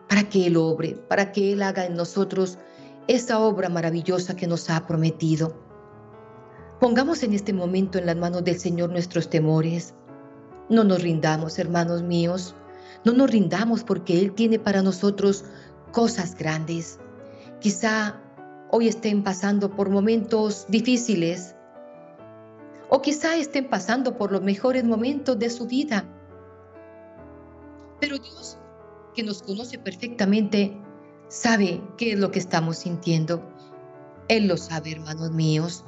para 0.09 0.29
que 0.29 0.47
Él 0.47 0.57
obre, 0.57 0.95
para 1.09 1.31
que 1.31 1.53
Él 1.53 1.63
haga 1.63 1.87
en 1.87 1.95
nosotros 1.95 2.59
esa 3.07 3.39
obra 3.39 3.69
maravillosa 3.69 4.35
que 4.35 4.49
nos 4.49 4.69
ha 4.71 4.87
prometido. 4.87 5.68
Pongamos 6.81 7.23
en 7.23 7.35
este 7.35 7.53
momento 7.53 7.99
en 7.99 8.07
las 8.07 8.17
manos 8.17 8.45
del 8.45 8.59
Señor 8.59 8.91
nuestros 8.91 9.29
temores, 9.29 9.95
no 10.69 10.85
nos 10.85 11.03
rindamos, 11.03 11.59
hermanos 11.59 12.03
míos. 12.03 12.55
No 13.05 13.13
nos 13.13 13.31
rindamos 13.31 13.85
porque 13.85 14.21
Él 14.21 14.33
tiene 14.35 14.59
para 14.59 14.83
nosotros 14.83 15.45
cosas 15.93 16.35
grandes. 16.35 16.99
Quizá 17.61 18.21
hoy 18.71 18.89
estén 18.89 19.23
pasando 19.23 19.75
por 19.75 19.89
momentos 19.89 20.67
difíciles 20.69 21.55
o 22.91 23.01
quizá 23.01 23.37
estén 23.37 23.69
pasando 23.69 24.19
por 24.19 24.31
los 24.31 24.43
mejores 24.43 24.85
momentos 24.85 25.39
de 25.39 25.49
su 25.49 25.67
vida. 25.67 26.05
Pero 28.01 28.19
Dios, 28.19 28.59
que 29.15 29.23
nos 29.23 29.43
conoce 29.43 29.79
perfectamente, 29.79 30.77
sabe 31.29 31.83
qué 31.97 32.13
es 32.13 32.19
lo 32.19 32.31
que 32.31 32.39
estamos 32.39 32.79
sintiendo. 32.79 33.43
Él 34.29 34.49
lo 34.49 34.57
sabe, 34.59 34.93
hermanos 34.93 35.31
míos. 35.31 35.85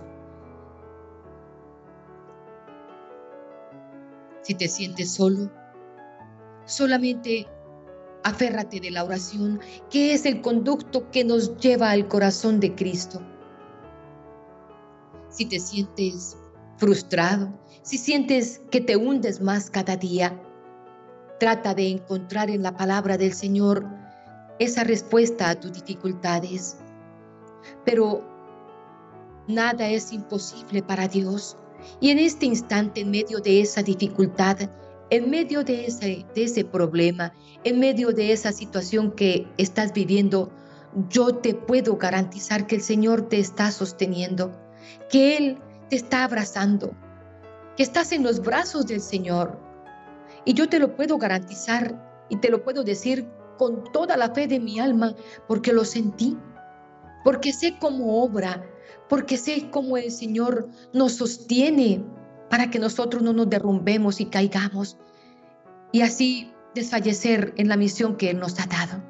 Si 4.42 4.54
te 4.54 4.68
sientes 4.68 5.12
solo, 5.12 5.50
solamente 6.64 7.46
aférrate 8.24 8.80
de 8.80 8.90
la 8.90 9.04
oración, 9.04 9.60
que 9.90 10.14
es 10.14 10.26
el 10.26 10.40
conducto 10.40 11.10
que 11.10 11.24
nos 11.24 11.56
lleva 11.58 11.90
al 11.90 12.08
corazón 12.08 12.60
de 12.60 12.74
Cristo. 12.74 13.20
Si 15.30 15.46
te 15.46 15.58
sientes 15.58 16.36
frustrado, 16.76 17.52
si 17.82 17.98
sientes 17.98 18.60
que 18.70 18.80
te 18.80 18.96
hundes 18.96 19.40
más 19.40 19.70
cada 19.70 19.96
día, 19.96 20.40
trata 21.38 21.74
de 21.74 21.88
encontrar 21.88 22.50
en 22.50 22.62
la 22.62 22.76
palabra 22.76 23.16
del 23.16 23.32
Señor 23.32 23.86
esa 24.58 24.84
respuesta 24.84 25.48
a 25.48 25.58
tus 25.58 25.72
dificultades. 25.72 26.76
Pero 27.84 28.22
nada 29.48 29.88
es 29.88 30.12
imposible 30.12 30.82
para 30.82 31.08
Dios. 31.08 31.56
Y 32.00 32.10
en 32.10 32.18
este 32.18 32.46
instante, 32.46 33.00
en 33.00 33.10
medio 33.10 33.40
de 33.40 33.60
esa 33.60 33.82
dificultad, 33.82 34.58
en 35.10 35.28
medio 35.28 35.64
de 35.64 35.86
ese, 36.34 36.64
problema, 36.64 37.32
en 37.64 37.80
medio 37.80 38.12
de 38.12 38.32
esa 38.32 38.52
situación 38.52 39.12
que 39.12 39.46
estás 39.58 39.92
viviendo, 39.92 40.52
yo 41.08 41.34
te 41.34 41.54
puedo 41.54 41.96
garantizar 41.96 42.66
que 42.66 42.76
el 42.76 42.82
Señor 42.82 43.28
te 43.28 43.38
está 43.38 43.70
sosteniendo, 43.72 44.52
que 45.10 45.36
Él 45.36 45.58
te 45.88 45.96
está 45.96 46.24
abrazando, 46.24 46.92
que 47.76 47.82
estás 47.82 48.12
en 48.12 48.22
los 48.22 48.40
brazos 48.40 48.86
del 48.86 49.00
Señor. 49.00 49.58
Y 50.44 50.54
yo 50.54 50.68
te 50.68 50.78
lo 50.78 50.94
puedo 50.96 51.18
garantizar 51.18 52.26
y 52.28 52.36
te 52.36 52.48
lo 52.48 52.62
puedo 52.62 52.84
decir 52.84 53.28
con 53.58 53.84
toda 53.92 54.16
la 54.16 54.32
fe 54.32 54.46
de 54.46 54.60
mi 54.60 54.78
alma, 54.78 55.14
porque 55.46 55.72
lo 55.72 55.84
sentí, 55.84 56.38
porque 57.24 57.52
sé 57.52 57.76
cómo 57.78 58.22
obra, 58.22 58.64
porque 59.10 59.36
sé 59.36 59.68
cómo 59.70 59.98
el 59.98 60.10
Señor 60.10 60.70
nos 60.94 61.12
sostiene 61.12 62.02
para 62.48 62.70
que 62.70 62.78
nosotros 62.78 63.22
no 63.22 63.34
nos 63.34 63.50
derrumbemos 63.50 64.20
y 64.20 64.26
caigamos 64.26 64.96
y 65.92 66.00
así 66.00 66.50
desfallecer 66.74 67.52
en 67.58 67.68
la 67.68 67.76
misión 67.76 68.16
que 68.16 68.30
Él 68.30 68.40
nos 68.40 68.58
ha 68.58 68.66
dado. 68.66 69.02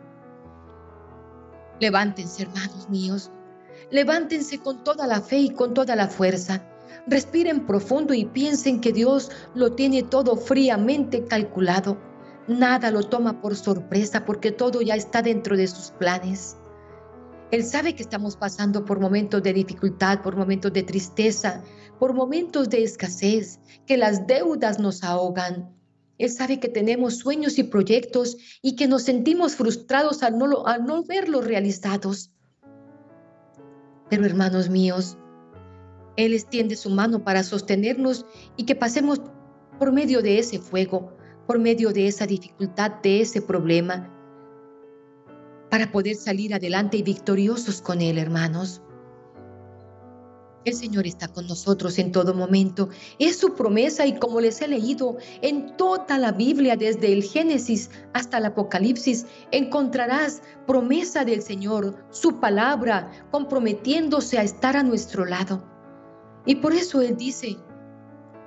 Levántense, 1.79 2.43
hermanos 2.43 2.89
míos, 2.91 3.31
levántense 3.93 4.59
con 4.59 4.83
toda 4.83 5.07
la 5.07 5.21
fe 5.21 5.39
y 5.39 5.51
con 5.51 5.73
toda 5.73 5.95
la 5.95 6.09
fuerza. 6.09 6.67
Respiren 7.07 7.65
profundo 7.65 8.13
y 8.13 8.25
piensen 8.25 8.81
que 8.81 8.93
Dios 8.93 9.31
lo 9.55 9.75
tiene 9.75 10.03
todo 10.03 10.35
fríamente 10.35 11.25
calculado 11.27 11.97
Nada 12.51 12.91
lo 12.91 13.05
toma 13.05 13.41
por 13.41 13.55
sorpresa 13.55 14.25
porque 14.25 14.51
todo 14.51 14.83
ya 14.83 14.97
está 14.97 15.23
dentro 15.23 15.57
de 15.57 15.69
sus 15.69 15.93
planes. 15.93 16.57
Él 17.51 17.65
sabe 17.65 17.95
que 17.95 18.03
estamos 18.03 18.37
pasando 18.37 18.85
por 18.85 19.01
momentos 19.01 19.43
de 19.43 19.53
dificultad, 19.53 20.23
por 20.23 20.37
momentos 20.37 20.73
de 20.73 20.85
tristeza, 20.85 21.65
por 21.99 22.15
momentos 22.15 22.71
de 22.71 22.85
escasez, 22.85 23.59
que 23.87 23.97
las 23.97 24.27
deudas 24.27 24.79
nos 24.79 25.03
ahogan. 25.03 25.75
Él 26.19 26.31
sabe 26.31 26.61
que 26.61 26.69
tenemos 26.69 27.17
sueños 27.17 27.59
y 27.59 27.65
proyectos 27.65 28.37
y 28.63 28.77
que 28.77 28.87
nos 28.87 29.03
sentimos 29.03 29.57
frustrados 29.57 30.23
al 30.23 30.39
no, 30.39 31.03
verlos 31.05 31.45
realizados. 31.45 32.31
Pero 34.09 34.25
hermanos 34.25 34.69
míos, 34.69 35.17
Él 36.17 36.35
extiende 36.35 36.77
su 36.77 36.91
mano 36.91 37.25
para 37.25 37.43
sostenernos 37.43 38.27
y 38.57 38.65
que 38.65 38.77
pasemos 38.77 39.21
por 39.79 39.93
medio 39.93 40.23
de 40.23 40.39
ese 40.39 40.59
fuego, 40.59 41.17
por 41.47 41.59
medio 41.59 41.93
de 41.93 42.07
esa 42.07 42.27
dificultad, 42.27 42.93
de 43.03 43.23
ese 43.23 43.43
problema, 43.43 44.09
para 45.71 45.91
poder 45.93 46.17
salir 46.17 46.53
adelante 46.53 46.97
y 46.97 47.03
victoriosos 47.03 47.81
con 47.81 48.01
Él, 48.01 48.19
hermanos. 48.19 48.83
El 50.67 50.75
Señor 50.75 51.07
está 51.07 51.27
con 51.29 51.47
nosotros 51.47 51.99
en 51.99 52.13
todo 52.13 52.35
momento. 52.35 52.91
Es 53.19 53.39
su 53.39 53.55
promesa 53.55 54.05
y 54.05 54.19
como 54.19 54.43
les 54.43 54.61
he 54.61 54.69
leído 54.69 55.17
en 55.41 55.75
toda 55.79 56.19
la 56.19 56.33
Biblia, 56.33 56.77
desde 56.77 57.13
el 57.13 57.23
Génesis 57.23 57.91
hasta 58.13 58.37
el 58.39 58.45
Apocalipsis, 58.45 59.25
encontrarás 59.53 60.43
promesa 60.67 61.25
del 61.25 61.41
Señor, 61.41 61.97
su 62.11 62.41
palabra, 62.41 63.11
comprometiéndose 63.31 64.37
a 64.39 64.43
estar 64.43 64.77
a 64.77 64.83
nuestro 64.83 65.25
lado. 65.25 65.65
Y 66.45 66.57
por 66.57 66.75
eso 66.75 67.01
Él 67.01 67.17
dice, 67.17 67.57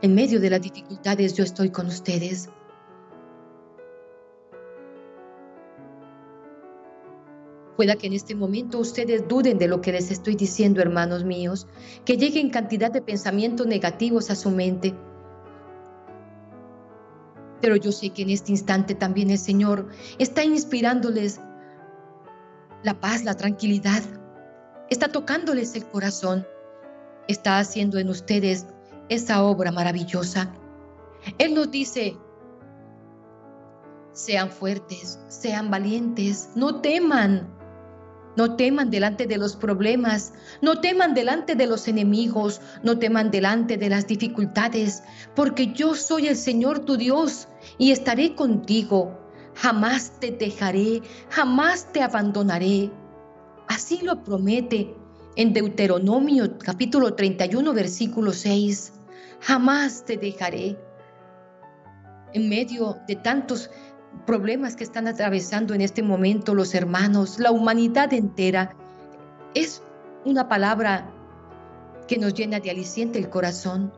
en 0.04 0.14
medio 0.14 0.40
de 0.40 0.52
las 0.52 0.62
dificultades 0.62 1.34
yo 1.34 1.44
estoy 1.44 1.72
con 1.72 1.88
ustedes. 1.88 2.48
Pueda 7.76 7.96
que 7.96 8.08
en 8.08 8.14
este 8.14 8.36
momento 8.36 8.78
ustedes 8.78 9.28
duden 9.28 9.58
de 9.58 9.68
lo 9.68 9.82
que 9.82 9.92
les 9.92 10.12
estoy 10.12 10.36
diciendo, 10.36 10.82
hermanos 10.82 11.24
míos, 11.24 11.68
que 12.06 12.18
lleguen 12.18 12.52
cantidad 12.52 12.92
de 12.92 13.02
pensamientos 13.02 13.66
negativos 13.66 14.30
a 14.30 14.36
su 14.36 14.52
mente. 14.52 14.94
Pero 17.62 17.76
yo 17.76 17.92
sé 17.92 18.12
que 18.12 18.22
en 18.22 18.30
este 18.30 18.52
instante 18.52 18.94
también 18.94 19.30
el 19.32 19.40
Señor 19.40 19.88
está 20.20 20.44
inspirándoles 20.44 21.40
la 22.84 23.00
paz, 23.00 23.24
la 23.24 23.36
tranquilidad, 23.36 24.04
está 24.90 25.08
tocándoles 25.08 25.76
el 25.76 25.86
corazón, 25.86 26.46
está 27.28 27.58
haciendo 27.58 27.98
en 27.98 28.10
ustedes 28.10 28.68
esa 29.10 29.44
obra 29.44 29.72
maravillosa. 29.72 30.54
Él 31.38 31.56
nos 31.56 31.72
dice, 31.72 32.18
sean 34.12 34.50
fuertes, 34.50 35.20
sean 35.28 35.72
valientes, 35.72 36.50
no 36.56 36.82
teman, 36.82 37.50
no 38.36 38.56
teman 38.56 38.89
delante 38.89 39.28
de 39.28 39.38
los 39.38 39.56
problemas, 39.56 40.34
no 40.62 40.80
teman 40.80 41.13
delante 41.13 41.56
de 41.56 41.67
los 41.67 41.88
enemigos, 41.88 42.62
no 42.82 42.98
teman 42.98 43.32
delante 43.32 43.78
de 43.78 43.89
las 43.89 44.08
dificultades, 44.08 45.04
porque 45.36 45.74
yo 45.74 45.96
soy 45.96 46.28
el 46.28 46.36
Señor 46.36 46.80
tu 46.80 46.98
Dios 46.98 47.48
y 47.78 47.91
estaré 47.91 48.36
contigo. 48.36 49.19
Jamás 49.56 50.19
te 50.19 50.32
dejaré, 50.32 51.02
jamás 51.30 51.91
te 51.93 52.02
abandonaré. 52.02 52.91
Así 53.68 53.99
lo 54.01 54.24
promete 54.24 54.95
en 55.36 55.53
Deuteronomio 55.53 56.58
capítulo 56.58 57.14
31 57.14 57.74
versículo 57.74 58.34
6. 58.34 58.93
Jamás 59.41 60.05
te 60.05 60.18
dejaré. 60.18 60.78
En 62.34 62.49
medio 62.49 62.97
de 63.08 63.16
tantos 63.16 63.70
problemas 64.26 64.76
que 64.76 64.84
están 64.84 65.07
atravesando 65.07 65.74
en 65.74 65.82
este 65.82 66.01
momento 66.01 66.55
los 66.55 66.74
hermanos, 66.74 67.39
la 67.39 67.51
humanidad 67.51 68.14
entera, 68.14 68.76
es 69.53 69.82
una 70.26 70.47
palabra 70.47 71.09
que 72.07 72.18
nos 72.18 72.34
llena 72.34 72.59
de 72.59 72.72
aliciente 72.72 73.20
el 73.20 73.30
corazón. 73.30 73.93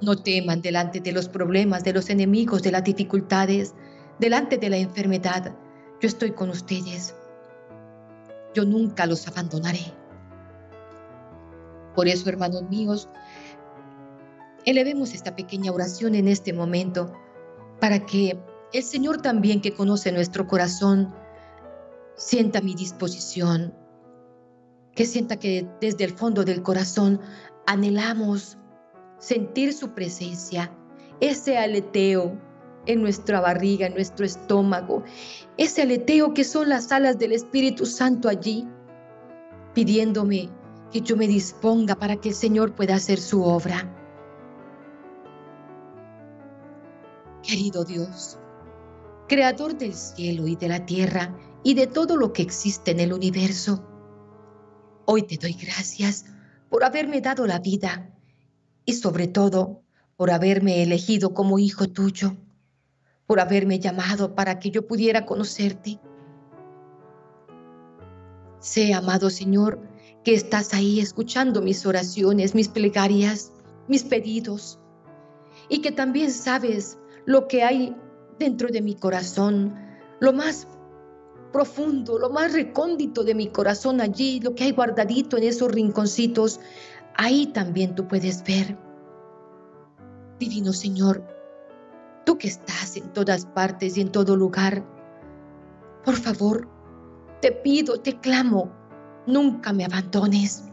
No 0.00 0.16
teman 0.16 0.60
delante 0.60 1.00
de 1.00 1.12
los 1.12 1.28
problemas, 1.28 1.84
de 1.84 1.92
los 1.92 2.10
enemigos, 2.10 2.62
de 2.62 2.72
las 2.72 2.84
dificultades, 2.84 3.74
delante 4.18 4.58
de 4.58 4.70
la 4.70 4.76
enfermedad. 4.76 5.54
Yo 6.00 6.08
estoy 6.08 6.32
con 6.32 6.50
ustedes. 6.50 7.14
Yo 8.54 8.64
nunca 8.64 9.06
los 9.06 9.26
abandonaré. 9.28 9.92
Por 11.94 12.08
eso, 12.08 12.28
hermanos 12.28 12.64
míos, 12.68 13.08
elevemos 14.64 15.14
esta 15.14 15.36
pequeña 15.36 15.72
oración 15.72 16.14
en 16.14 16.28
este 16.28 16.52
momento 16.52 17.12
para 17.80 18.04
que 18.06 18.38
el 18.72 18.82
Señor 18.82 19.22
también 19.22 19.60
que 19.60 19.74
conoce 19.74 20.10
nuestro 20.12 20.46
corazón 20.46 21.14
sienta 22.16 22.60
mi 22.60 22.74
disposición, 22.74 23.74
que 24.94 25.06
sienta 25.06 25.38
que 25.38 25.68
desde 25.80 26.04
el 26.04 26.12
fondo 26.12 26.44
del 26.44 26.62
corazón 26.62 27.20
anhelamos 27.66 28.56
sentir 29.18 29.72
su 29.72 29.90
presencia, 29.90 30.72
ese 31.20 31.58
aleteo 31.58 32.38
en 32.86 33.02
nuestra 33.02 33.40
barriga, 33.40 33.86
en 33.86 33.94
nuestro 33.94 34.26
estómago, 34.26 35.02
ese 35.56 35.82
aleteo 35.82 36.34
que 36.34 36.44
son 36.44 36.68
las 36.68 36.92
alas 36.92 37.18
del 37.18 37.32
Espíritu 37.32 37.86
Santo 37.86 38.28
allí, 38.28 38.66
pidiéndome 39.72 40.50
que 40.92 41.00
yo 41.00 41.16
me 41.16 41.26
disponga 41.26 41.96
para 41.96 42.16
que 42.16 42.30
el 42.30 42.34
Señor 42.34 42.74
pueda 42.74 42.94
hacer 42.94 43.18
su 43.18 43.42
obra. 43.42 44.03
Querido 47.46 47.84
Dios, 47.84 48.38
creador 49.28 49.76
del 49.76 49.92
cielo 49.92 50.46
y 50.46 50.56
de 50.56 50.66
la 50.66 50.86
tierra 50.86 51.36
y 51.62 51.74
de 51.74 51.86
todo 51.86 52.16
lo 52.16 52.32
que 52.32 52.40
existe 52.40 52.92
en 52.92 53.00
el 53.00 53.12
universo. 53.12 53.86
Hoy 55.04 55.24
te 55.24 55.36
doy 55.36 55.52
gracias 55.52 56.24
por 56.70 56.84
haberme 56.84 57.20
dado 57.20 57.46
la 57.46 57.58
vida 57.58 58.10
y 58.86 58.94
sobre 58.94 59.26
todo 59.26 59.82
por 60.16 60.30
haberme 60.30 60.82
elegido 60.82 61.34
como 61.34 61.58
hijo 61.58 61.86
tuyo, 61.86 62.34
por 63.26 63.40
haberme 63.40 63.78
llamado 63.78 64.34
para 64.34 64.58
que 64.58 64.70
yo 64.70 64.86
pudiera 64.86 65.26
conocerte. 65.26 66.00
Sé, 68.58 68.94
amado 68.94 69.28
Señor, 69.28 69.82
que 70.24 70.32
estás 70.32 70.72
ahí 70.72 70.98
escuchando 70.98 71.60
mis 71.60 71.84
oraciones, 71.84 72.54
mis 72.54 72.68
plegarias, 72.68 73.52
mis 73.86 74.02
pedidos, 74.02 74.78
y 75.68 75.82
que 75.82 75.92
también 75.92 76.30
sabes 76.30 76.96
lo 77.26 77.48
que 77.48 77.62
hay 77.62 77.96
dentro 78.38 78.68
de 78.68 78.82
mi 78.82 78.94
corazón, 78.94 79.74
lo 80.20 80.32
más 80.32 80.68
profundo, 81.52 82.18
lo 82.18 82.30
más 82.30 82.52
recóndito 82.52 83.22
de 83.22 83.34
mi 83.34 83.48
corazón 83.48 84.00
allí, 84.00 84.40
lo 84.40 84.54
que 84.54 84.64
hay 84.64 84.72
guardadito 84.72 85.36
en 85.36 85.44
esos 85.44 85.70
rinconcitos, 85.70 86.60
ahí 87.16 87.46
también 87.46 87.94
tú 87.94 88.08
puedes 88.08 88.42
ver. 88.42 88.76
Divino 90.38 90.72
Señor, 90.72 91.24
tú 92.26 92.36
que 92.38 92.48
estás 92.48 92.96
en 92.96 93.12
todas 93.12 93.46
partes 93.46 93.96
y 93.96 94.00
en 94.00 94.10
todo 94.10 94.34
lugar, 94.34 94.84
por 96.04 96.16
favor, 96.16 96.68
te 97.40 97.52
pido, 97.52 98.00
te 98.00 98.18
clamo, 98.18 98.72
nunca 99.26 99.72
me 99.72 99.84
abandones. 99.84 100.64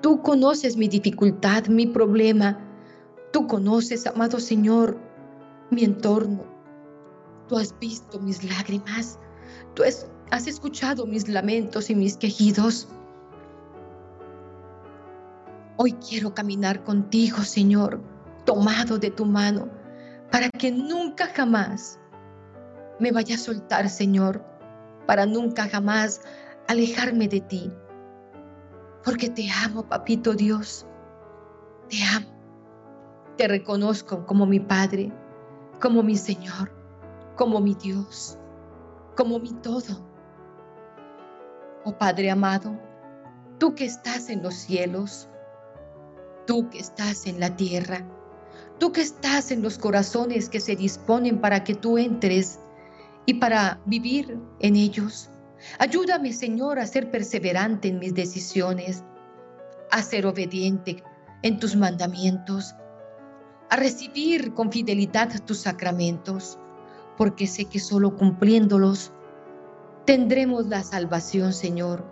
Tú 0.00 0.22
conoces 0.22 0.76
mi 0.76 0.88
dificultad, 0.88 1.66
mi 1.66 1.86
problema. 1.86 2.58
Tú 3.32 3.46
conoces, 3.46 4.06
amado 4.06 4.40
Señor, 4.40 4.98
mi 5.70 5.84
entorno. 5.84 6.44
Tú 7.48 7.56
has 7.56 7.76
visto 7.78 8.20
mis 8.20 8.44
lágrimas. 8.44 9.18
Tú 9.74 9.82
has 9.82 10.46
escuchado 10.46 11.06
mis 11.06 11.28
lamentos 11.28 11.90
y 11.90 11.94
mis 11.94 12.16
quejidos. 12.16 12.88
Hoy 15.76 15.92
quiero 15.92 16.34
caminar 16.34 16.84
contigo, 16.84 17.38
Señor, 17.38 18.02
tomado 18.44 18.98
de 18.98 19.10
tu 19.10 19.24
mano, 19.24 19.68
para 20.30 20.50
que 20.50 20.70
nunca 20.70 21.26
jamás 21.34 21.98
me 22.98 23.12
vaya 23.12 23.34
a 23.34 23.38
soltar, 23.38 23.88
Señor, 23.88 24.44
para 25.06 25.24
nunca 25.24 25.68
jamás 25.68 26.20
alejarme 26.68 27.28
de 27.28 27.40
ti. 27.40 27.72
Porque 29.04 29.30
te 29.30 29.48
amo, 29.64 29.82
papito 29.88 30.34
Dios. 30.34 30.86
Te 31.88 31.96
amo. 32.14 32.26
Te 33.38 33.48
reconozco 33.48 34.26
como 34.26 34.44
mi 34.44 34.60
Padre, 34.60 35.10
como 35.80 36.02
mi 36.02 36.16
Señor, 36.16 36.72
como 37.36 37.60
mi 37.60 37.74
Dios 37.74 38.38
como 39.20 39.38
mi 39.38 39.52
todo. 39.52 40.02
Oh 41.84 41.92
Padre 41.92 42.30
amado, 42.30 42.78
tú 43.58 43.74
que 43.74 43.84
estás 43.84 44.30
en 44.30 44.42
los 44.42 44.54
cielos, 44.54 45.28
tú 46.46 46.70
que 46.70 46.78
estás 46.78 47.26
en 47.26 47.38
la 47.38 47.54
tierra, 47.54 48.02
tú 48.78 48.92
que 48.92 49.02
estás 49.02 49.50
en 49.50 49.60
los 49.60 49.76
corazones 49.76 50.48
que 50.48 50.58
se 50.58 50.74
disponen 50.74 51.38
para 51.38 51.64
que 51.64 51.74
tú 51.74 51.98
entres 51.98 52.60
y 53.26 53.34
para 53.34 53.78
vivir 53.84 54.38
en 54.60 54.76
ellos. 54.76 55.28
Ayúdame, 55.78 56.32
Señor, 56.32 56.78
a 56.78 56.86
ser 56.86 57.10
perseverante 57.10 57.88
en 57.88 57.98
mis 57.98 58.14
decisiones, 58.14 59.04
a 59.90 60.02
ser 60.02 60.24
obediente 60.24 61.02
en 61.42 61.58
tus 61.58 61.76
mandamientos, 61.76 62.74
a 63.70 63.76
recibir 63.76 64.52
con 64.52 64.70
fidelidad 64.70 65.30
tus 65.44 65.58
sacramentos 65.58 66.58
porque 67.16 67.46
sé 67.46 67.66
que 67.66 67.78
solo 67.78 68.16
cumpliéndolos 68.16 69.12
tendremos 70.04 70.66
la 70.66 70.82
salvación, 70.82 71.52
Señor, 71.52 72.04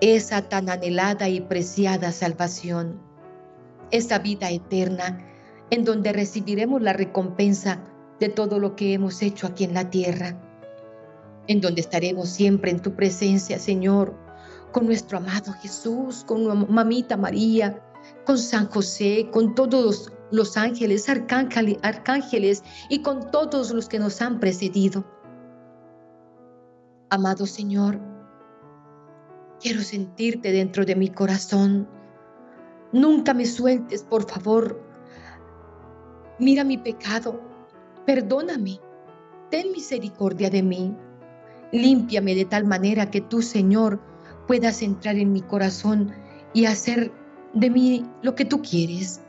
esa 0.00 0.48
tan 0.48 0.68
anhelada 0.68 1.28
y 1.28 1.40
preciada 1.40 2.12
salvación, 2.12 3.00
esa 3.90 4.18
vida 4.18 4.50
eterna 4.50 5.26
en 5.70 5.84
donde 5.84 6.12
recibiremos 6.12 6.82
la 6.82 6.92
recompensa 6.92 7.82
de 8.20 8.28
todo 8.28 8.58
lo 8.58 8.76
que 8.76 8.92
hemos 8.92 9.22
hecho 9.22 9.46
aquí 9.46 9.64
en 9.64 9.74
la 9.74 9.90
tierra, 9.90 10.38
en 11.48 11.60
donde 11.60 11.80
estaremos 11.80 12.28
siempre 12.28 12.70
en 12.70 12.80
tu 12.80 12.94
presencia, 12.94 13.58
Señor, 13.58 14.14
con 14.70 14.86
nuestro 14.86 15.18
amado 15.18 15.52
Jesús, 15.62 16.24
con 16.24 16.72
mamita 16.72 17.16
María, 17.16 17.82
con 18.24 18.38
San 18.38 18.66
José, 18.68 19.28
con 19.32 19.54
todos 19.54 20.11
los 20.32 20.56
ángeles, 20.56 21.08
arcángeles 21.08 22.64
y 22.88 23.02
con 23.02 23.30
todos 23.30 23.70
los 23.70 23.88
que 23.88 24.00
nos 24.00 24.20
han 24.20 24.40
precedido. 24.40 25.04
Amado 27.10 27.46
Señor, 27.46 28.00
quiero 29.60 29.82
sentirte 29.82 30.50
dentro 30.50 30.84
de 30.84 30.96
mi 30.96 31.08
corazón. 31.08 31.86
Nunca 32.92 33.34
me 33.34 33.44
sueltes, 33.44 34.02
por 34.02 34.28
favor. 34.28 34.82
Mira 36.38 36.64
mi 36.64 36.78
pecado, 36.78 37.40
perdóname, 38.06 38.80
ten 39.50 39.70
misericordia 39.72 40.48
de 40.48 40.62
mí. 40.62 40.96
Límpiame 41.72 42.34
de 42.34 42.46
tal 42.46 42.64
manera 42.64 43.10
que 43.10 43.20
tú, 43.20 43.42
Señor, 43.42 44.00
puedas 44.46 44.82
entrar 44.82 45.16
en 45.16 45.32
mi 45.32 45.42
corazón 45.42 46.12
y 46.54 46.64
hacer 46.64 47.12
de 47.54 47.70
mí 47.70 48.06
lo 48.22 48.34
que 48.34 48.44
tú 48.44 48.62
quieres. 48.62 49.21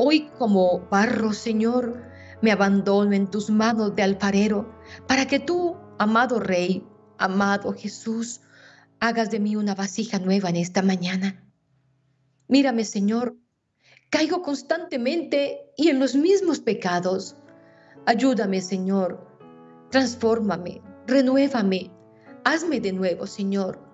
Hoy 0.00 0.30
como 0.38 0.86
barro, 0.90 1.32
Señor, 1.32 2.04
me 2.40 2.52
abandono 2.52 3.14
en 3.14 3.26
tus 3.26 3.50
manos 3.50 3.96
de 3.96 4.04
alfarero, 4.04 4.72
para 5.08 5.26
que 5.26 5.40
tú, 5.40 5.76
amado 5.98 6.38
Rey, 6.38 6.86
amado 7.18 7.72
Jesús, 7.72 8.40
hagas 9.00 9.32
de 9.32 9.40
mí 9.40 9.56
una 9.56 9.74
vasija 9.74 10.20
nueva 10.20 10.50
en 10.50 10.56
esta 10.56 10.82
mañana. 10.82 11.44
Mírame, 12.46 12.84
Señor, 12.84 13.38
caigo 14.08 14.40
constantemente 14.40 15.72
y 15.76 15.88
en 15.88 15.98
los 15.98 16.14
mismos 16.14 16.60
pecados. 16.60 17.34
Ayúdame, 18.06 18.60
Señor, 18.60 19.26
transfórmame, 19.90 20.80
renuévame, 21.08 21.90
hazme 22.44 22.78
de 22.78 22.92
nuevo, 22.92 23.26
Señor. 23.26 23.84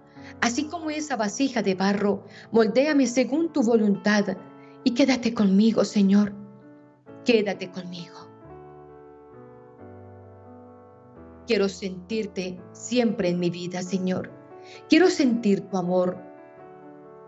Así 0.43 0.65
como 0.65 0.91
esa 0.91 1.17
vasija 1.17 1.63
de 1.63 1.75
barro, 1.75 2.27
moldéame 2.53 3.07
según 3.07 3.55
tu 3.55 3.63
voluntad 3.63 4.37
y 4.85 4.93
quédate 4.93 5.33
conmigo, 5.33 5.85
Señor. 5.85 6.33
Quédate 7.25 7.71
conmigo. 7.71 8.15
Quiero 11.47 11.69
sentirte 11.69 12.61
siempre 12.73 13.31
en 13.31 13.39
mi 13.39 13.51
vida, 13.51 13.83
Señor. 13.83 14.31
Quiero 14.89 15.09
sentir 15.09 15.63
tu 15.63 15.77
amor. 15.77 16.19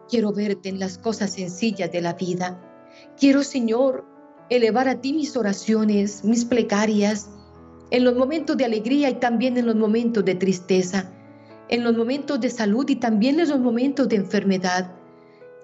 Quiero 0.08 0.32
verte 0.32 0.68
en 0.68 0.78
las 0.78 0.98
cosas 0.98 1.32
sencillas 1.32 1.90
de 1.90 2.00
la 2.00 2.14
vida. 2.14 2.60
Quiero, 3.18 3.42
Señor, 3.42 4.04
elevar 4.48 4.88
a 4.88 5.00
ti 5.00 5.12
mis 5.12 5.36
oraciones, 5.36 6.24
mis 6.24 6.44
plegarias, 6.44 7.30
en 7.90 8.04
los 8.04 8.16
momentos 8.16 8.56
de 8.56 8.64
alegría 8.64 9.10
y 9.10 9.14
también 9.14 9.56
en 9.56 9.66
los 9.66 9.76
momentos 9.76 10.24
de 10.24 10.34
tristeza, 10.34 11.12
en 11.68 11.84
los 11.84 11.96
momentos 11.96 12.40
de 12.40 12.50
salud 12.50 12.88
y 12.88 12.96
también 12.96 13.40
en 13.40 13.48
los 13.48 13.60
momentos 13.60 14.08
de 14.08 14.16
enfermedad 14.16 14.95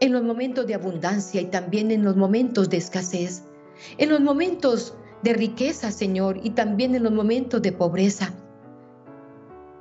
en 0.02 0.10
los 0.10 0.24
momentos 0.24 0.66
de 0.66 0.74
abundancia 0.74 1.40
y 1.40 1.44
también 1.44 1.92
en 1.92 2.02
los 2.02 2.16
momentos 2.16 2.68
de 2.68 2.76
escasez, 2.76 3.44
en 3.98 4.10
los 4.10 4.20
momentos 4.20 4.96
de 5.22 5.32
riqueza, 5.32 5.92
Señor, 5.92 6.40
y 6.42 6.50
también 6.50 6.96
en 6.96 7.04
los 7.04 7.12
momentos 7.12 7.62
de 7.62 7.70
pobreza, 7.70 8.34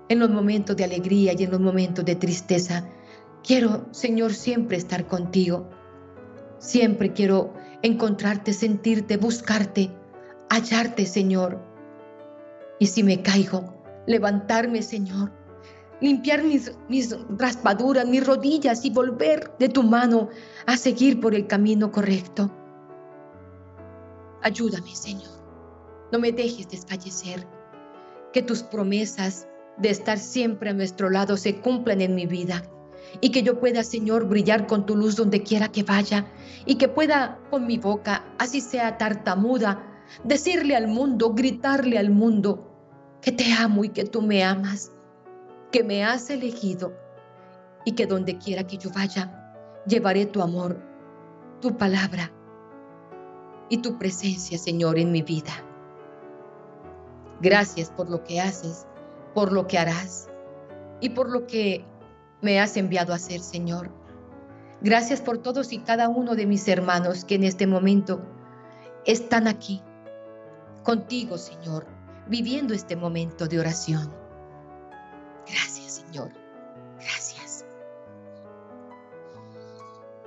en 0.09 0.19
los 0.19 0.29
momentos 0.29 0.75
de 0.77 0.83
alegría 0.83 1.33
y 1.35 1.43
en 1.43 1.49
los 1.49 1.59
momentos 1.59 2.05
de 2.05 2.15
tristeza. 2.15 2.87
Quiero, 3.43 3.87
Señor, 3.89 4.35
siempre 4.35 4.77
estar 4.77 5.07
contigo. 5.07 5.67
Siempre 6.59 7.13
quiero 7.13 7.55
encontrarte, 7.81 8.53
sentirte, 8.53 9.17
buscarte, 9.17 9.89
hallarte, 10.51 11.07
Señor. 11.07 11.59
Y 12.77 12.85
si 12.85 13.01
me 13.01 13.23
caigo, 13.23 13.73
levantarme, 14.05 14.83
Señor, 14.83 15.31
limpiar 16.01 16.43
mis, 16.43 16.71
mis 16.89 17.15
raspaduras, 17.37 18.07
mis 18.07 18.25
rodillas 18.25 18.83
y 18.83 18.89
volver 18.89 19.51
de 19.59 19.69
tu 19.69 19.83
mano 19.83 20.29
a 20.65 20.75
seguir 20.75 21.19
por 21.21 21.33
el 21.35 21.47
camino 21.47 21.91
correcto. 21.91 22.51
Ayúdame, 24.41 24.95
Señor. 24.95 25.29
No 26.11 26.19
me 26.19 26.31
dejes 26.31 26.67
desfallecer. 26.67 27.47
Que 28.33 28.41
tus 28.41 28.63
promesas 28.63 29.47
de 29.77 29.89
estar 29.89 30.17
siempre 30.17 30.71
a 30.71 30.73
nuestro 30.73 31.09
lado 31.09 31.37
se 31.37 31.61
cumplan 31.61 32.01
en 32.01 32.15
mi 32.15 32.25
vida. 32.25 32.63
Y 33.19 33.29
que 33.29 33.43
yo 33.43 33.59
pueda, 33.59 33.83
Señor, 33.83 34.27
brillar 34.27 34.67
con 34.67 34.85
tu 34.85 34.95
luz 34.95 35.15
donde 35.15 35.43
quiera 35.43 35.67
que 35.67 35.83
vaya. 35.83 36.25
Y 36.65 36.75
que 36.75 36.87
pueda 36.87 37.39
con 37.51 37.67
mi 37.67 37.77
boca, 37.77 38.25
así 38.39 38.61
sea 38.61 38.97
tartamuda, 38.97 39.85
decirle 40.23 40.75
al 40.75 40.87
mundo, 40.87 41.33
gritarle 41.33 41.97
al 41.99 42.09
mundo, 42.09 42.67
que 43.21 43.31
te 43.31 43.53
amo 43.53 43.83
y 43.83 43.89
que 43.89 44.05
tú 44.05 44.21
me 44.21 44.43
amas 44.43 44.91
que 45.71 45.83
me 45.83 46.03
has 46.03 46.29
elegido 46.29 46.93
y 47.85 47.93
que 47.93 48.05
donde 48.05 48.37
quiera 48.37 48.65
que 48.65 48.77
yo 48.77 48.89
vaya, 48.91 49.55
llevaré 49.87 50.25
tu 50.25 50.41
amor, 50.41 50.77
tu 51.61 51.77
palabra 51.77 52.31
y 53.69 53.77
tu 53.77 53.97
presencia, 53.97 54.57
Señor, 54.57 54.99
en 54.99 55.11
mi 55.11 55.21
vida. 55.21 55.53
Gracias 57.39 57.89
por 57.89 58.09
lo 58.09 58.23
que 58.23 58.41
haces, 58.41 58.85
por 59.33 59.51
lo 59.51 59.65
que 59.65 59.77
harás 59.77 60.29
y 60.99 61.09
por 61.09 61.29
lo 61.29 61.47
que 61.47 61.85
me 62.41 62.59
has 62.59 62.77
enviado 62.77 63.13
a 63.13 63.15
hacer, 63.15 63.39
Señor. 63.39 63.91
Gracias 64.81 65.21
por 65.21 65.37
todos 65.37 65.73
y 65.73 65.79
cada 65.79 66.09
uno 66.09 66.35
de 66.35 66.45
mis 66.45 66.67
hermanos 66.67 67.23
que 67.23 67.35
en 67.35 67.43
este 67.43 67.65
momento 67.65 68.21
están 69.05 69.47
aquí 69.47 69.81
contigo, 70.83 71.37
Señor, 71.37 71.85
viviendo 72.27 72.73
este 72.73 72.95
momento 72.95 73.47
de 73.47 73.59
oración. 73.59 74.20
Gracias, 75.47 76.03
Señor. 76.05 76.31
Gracias. 76.99 77.65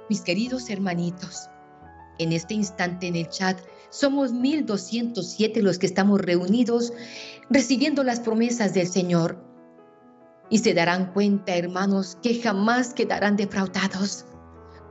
Mis 0.09 0.21
queridos 0.21 0.69
hermanitos, 0.71 1.49
En 2.19 2.33
este 2.33 2.55
instante 2.55 3.09
en 3.09 3.17
el 3.17 3.29
chat 3.29 3.59
somos 3.91 4.33
1207 4.33 5.63
los 5.63 5.79
que 5.79 5.87
estamos 5.87 6.21
reunidos 6.21 6.93
recibiendo 7.51 8.05
las 8.05 8.21
promesas 8.21 8.73
del 8.73 8.87
Señor. 8.87 9.37
Y 10.51 10.59
se 10.59 10.75
darán 10.75 11.13
cuenta, 11.13 11.57
hermanos, 11.57 12.19
que 12.23 12.41
jamás 12.41 12.95
quedarán 12.95 13.37
defraudados. 13.37 14.27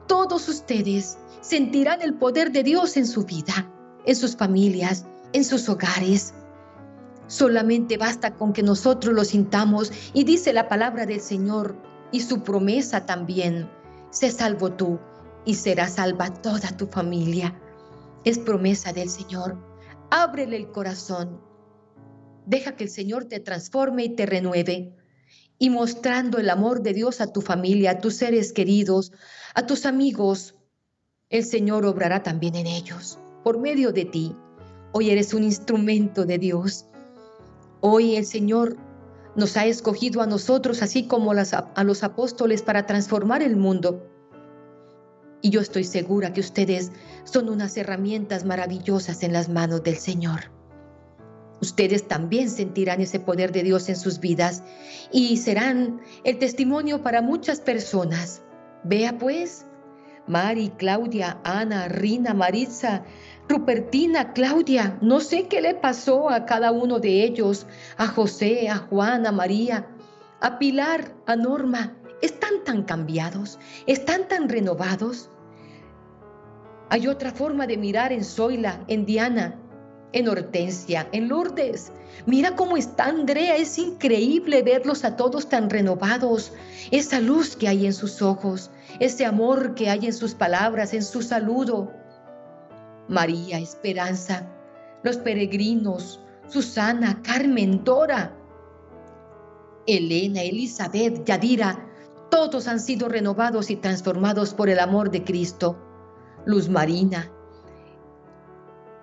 Todos 0.08 0.50
ustedes 0.50 1.18
sentirán 1.42 2.02
el 2.02 2.16
poder 2.16 2.52
de 2.52 2.64
Dios 2.64 2.98
en 2.98 3.06
su 3.06 3.24
vida, 3.24 3.72
en 4.06 4.16
sus 4.16 4.36
familias, 4.36 5.06
en 5.32 5.46
sus 5.46 5.70
hogares. 5.70 6.34
Solamente 7.28 7.98
basta 7.98 8.36
con 8.36 8.54
que 8.54 8.64
nosotros 8.64 9.14
lo 9.14 9.24
sintamos 9.24 9.92
y 10.14 10.24
dice 10.24 10.54
la 10.54 10.68
palabra 10.68 11.06
del 11.06 11.22
Señor 11.22 11.76
y 12.12 12.22
su 12.22 12.44
promesa 12.44 13.06
también. 13.06 13.70
Sé 14.12 14.30
salvo 14.32 14.72
tú 14.74 15.00
y 15.46 15.56
será 15.56 15.88
salva 15.88 16.34
toda 16.34 16.76
tu 16.78 16.88
familia. 16.88 17.60
Es 18.24 18.40
promesa 18.40 18.94
del 18.94 19.10
Señor. 19.10 19.58
Ábrele 20.10 20.58
el 20.58 20.72
corazón. 20.72 21.42
Deja 22.46 22.76
que 22.76 22.84
el 22.84 22.90
Señor 22.90 23.26
te 23.26 23.40
transforme 23.40 24.04
y 24.06 24.16
te 24.16 24.26
renueve. 24.26 24.96
Y 25.58 25.70
mostrando 25.70 26.40
el 26.40 26.50
amor 26.50 26.82
de 26.82 26.94
Dios 26.94 27.22
a 27.22 27.32
tu 27.32 27.42
familia, 27.42 27.92
a 27.92 28.00
tus 28.00 28.16
seres 28.16 28.54
queridos, 28.54 29.12
a 29.56 29.66
tus 29.66 29.86
amigos, 29.86 30.56
el 31.30 31.44
Señor 31.44 31.86
obrará 31.86 32.22
también 32.22 32.56
en 32.56 32.68
ellos, 32.68 33.18
por 33.44 33.60
medio 33.60 33.92
de 33.92 34.06
ti. 34.06 34.36
Hoy 34.92 35.10
eres 35.10 35.34
un 35.34 35.44
instrumento 35.44 36.26
de 36.26 36.38
Dios. 36.38 36.86
Hoy 37.86 38.16
el 38.16 38.26
Señor 38.26 38.78
nos 39.36 39.58
ha 39.58 39.66
escogido 39.66 40.22
a 40.22 40.26
nosotros, 40.26 40.82
así 40.82 41.06
como 41.06 41.34
a 41.34 41.84
los 41.84 42.04
apóstoles, 42.04 42.62
para 42.62 42.86
transformar 42.86 43.44
el 43.44 43.58
mundo. 43.58 44.10
Y 45.42 45.50
yo 45.50 45.60
estoy 45.60 45.84
segura 45.84 46.32
que 46.32 46.40
ustedes 46.40 46.94
son 47.26 47.50
unas 47.50 47.76
herramientas 47.76 48.46
maravillosas 48.46 49.22
en 49.22 49.34
las 49.34 49.50
manos 49.50 49.84
del 49.84 49.98
Señor. 49.98 50.50
Ustedes 51.60 52.08
también 52.08 52.50
sentirán 52.50 53.02
ese 53.02 53.20
poder 53.20 53.52
de 53.52 53.64
Dios 53.64 53.90
en 53.90 53.98
sus 53.98 54.22
vidas 54.22 54.64
y 55.12 55.36
serán 55.36 56.00
el 56.24 56.40
testimonio 56.40 57.04
para 57.04 57.22
muchas 57.22 57.60
personas. 57.60 58.44
Vea 58.86 59.18
pues, 59.18 59.66
Mari, 60.26 60.70
Claudia, 60.78 61.38
Ana, 61.44 61.90
Rina, 61.90 62.34
Maritza, 62.34 63.04
Rupertina, 63.50 64.34
Claudia, 64.34 64.98
no 65.02 65.20
sé 65.20 65.48
qué 65.48 65.62
le 65.62 65.76
pasó 65.76 66.30
a 66.30 66.46
cada 66.46 66.72
uno 66.72 67.00
de 67.00 67.24
ellos, 67.24 67.68
a 67.98 68.08
José, 68.08 68.70
a 68.70 68.78
Juan, 68.78 69.28
a 69.28 69.32
María, 69.32 69.88
a 70.40 70.58
Pilar, 70.60 71.14
a 71.26 71.36
Norma. 71.36 71.94
Están 72.22 72.64
tan 72.64 72.84
cambiados, 72.84 73.60
están 73.86 74.30
tan 74.30 74.48
renovados. 74.48 75.30
Hay 76.90 77.08
otra 77.08 77.32
forma 77.32 77.68
de 77.68 77.78
mirar 77.78 78.14
en 78.14 78.24
Zoila, 78.24 78.86
en 78.88 79.06
Diana, 79.06 79.60
en 80.14 80.30
Hortensia, 80.30 81.10
en 81.12 81.28
Lourdes. 81.28 81.92
Mira 82.26 82.56
cómo 82.56 82.78
está 82.78 83.06
Andrea, 83.06 83.58
es 83.58 83.78
increíble 83.78 84.64
verlos 84.64 85.04
a 85.04 85.18
todos 85.18 85.50
tan 85.50 85.70
renovados. 85.70 86.54
Esa 86.92 87.20
luz 87.20 87.58
que 87.58 87.68
hay 87.68 87.86
en 87.88 87.94
sus 87.94 88.22
ojos, 88.22 88.72
ese 89.00 89.26
amor 89.26 89.76
que 89.76 89.90
hay 89.90 90.06
en 90.06 90.14
sus 90.14 90.34
palabras, 90.34 90.94
en 90.94 91.04
su 91.04 91.22
saludo. 91.22 91.92
María, 93.08 93.60
Esperanza, 93.60 94.48
los 95.04 95.18
peregrinos, 95.18 96.22
Susana, 96.48 97.22
Carmen, 97.24 97.84
Dora, 97.84 98.36
Elena, 99.86 100.42
Elizabeth, 100.42 101.26
Yadira, 101.26 101.86
todos 102.30 102.68
han 102.68 102.80
sido 102.80 103.10
renovados 103.10 103.70
y 103.70 103.76
transformados 103.76 104.54
por 104.54 104.70
el 104.70 104.80
amor 104.80 105.12
de 105.12 105.24
Cristo. 105.24 105.78
Luz 106.46 106.68
Marina, 106.68 107.32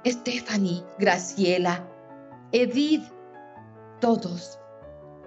Stephanie, 0.06 0.82
Graciela, 0.98 1.86
Edith, 2.52 3.04
todos, 4.00 4.58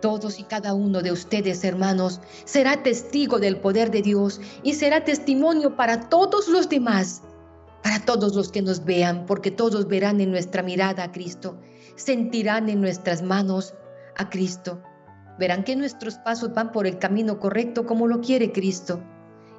todos 0.01 0.39
y 0.39 0.43
cada 0.43 0.73
uno 0.73 1.01
de 1.01 1.11
ustedes, 1.11 1.63
hermanos, 1.63 2.19
será 2.45 2.83
testigo 2.83 3.39
del 3.39 3.57
poder 3.57 3.89
de 3.91 4.01
Dios 4.01 4.41
y 4.63 4.73
será 4.73 5.03
testimonio 5.03 5.75
para 5.75 6.09
todos 6.09 6.47
los 6.47 6.67
demás, 6.69 7.21
todos 8.05 8.35
los 8.35 8.51
que 8.51 8.61
nos 8.61 8.85
vean, 8.85 9.25
porque 9.25 9.51
todos 9.51 9.87
verán 9.87 10.21
en 10.21 10.31
nuestra 10.31 10.63
mirada 10.63 11.03
a 11.03 11.11
Cristo, 11.11 11.57
sentirán 11.95 12.69
en 12.69 12.81
nuestras 12.81 13.21
manos 13.21 13.73
a 14.17 14.29
Cristo, 14.29 14.81
verán 15.39 15.63
que 15.63 15.75
nuestros 15.75 16.15
pasos 16.15 16.53
van 16.53 16.71
por 16.71 16.87
el 16.87 16.99
camino 16.99 17.39
correcto 17.39 17.85
como 17.85 18.07
lo 18.07 18.21
quiere 18.21 18.51
Cristo 18.51 18.99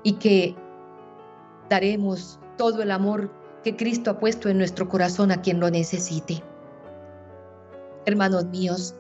y 0.03 0.15
que 0.15 0.55
daremos 1.69 2.39
todo 2.57 2.83
el 2.83 2.91
amor 2.91 3.33
que 3.65 3.75
Cristo 3.77 4.11
ha 4.11 4.19
puesto 4.19 4.49
en 4.49 4.59
nuestro 4.59 4.89
corazón 4.89 5.33
a 5.33 5.41
quien 5.41 5.59
lo 5.59 5.71
necesite. 5.71 6.43
Hermanos 8.07 8.45
míos, 8.45 8.95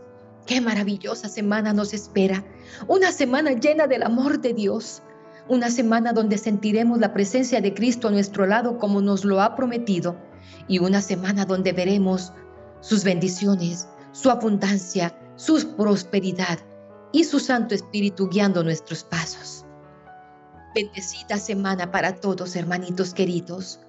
qué 0.47 0.61
maravillosa 0.61 1.29
semana 1.29 1.73
nos 1.73 1.93
espera. 1.93 2.43
Una 2.89 3.13
semana 3.13 3.53
llena 3.53 3.87
del 3.87 4.03
amor 4.03 4.41
de 4.41 4.55
Dios. 4.55 5.03
Una 5.49 5.71
semana 5.71 6.13
donde 6.13 6.39
sentiremos 6.39 6.99
la 6.99 7.13
presencia 7.13 7.61
de 7.61 7.75
Cristo 7.75 8.09
a 8.09 8.11
nuestro 8.11 8.47
lado 8.47 8.79
como 8.79 9.03
nos 9.03 9.25
lo 9.25 9.43
ha 9.43 9.55
prometido. 9.55 10.17
Y 10.69 10.79
una 10.79 11.03
semana 11.03 11.45
donde 11.45 11.73
veremos 11.73 12.33
sus 12.81 13.05
bendiciones, 13.05 13.89
su 14.13 14.31
abundancia, 14.31 15.15
su 15.37 15.77
prosperidad 15.77 16.59
y 17.13 17.25
su 17.25 17.39
Santo 17.41 17.75
Espíritu 17.75 18.29
guiando 18.29 18.65
nuestros 18.65 19.05
pasos. 19.05 19.65
Bendecida 20.75 21.37
semana 21.37 21.91
para 21.91 22.17
todos, 22.17 22.57
hermanitos 22.57 23.15
queridos. 23.15 23.81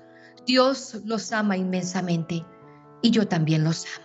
Dios 0.45 0.99
los 1.05 1.31
ama 1.31 1.57
inmensamente 1.57 2.45
y 3.01 3.11
yo 3.11 3.27
también 3.27 3.63
los 3.63 3.85
amo. 3.97 4.04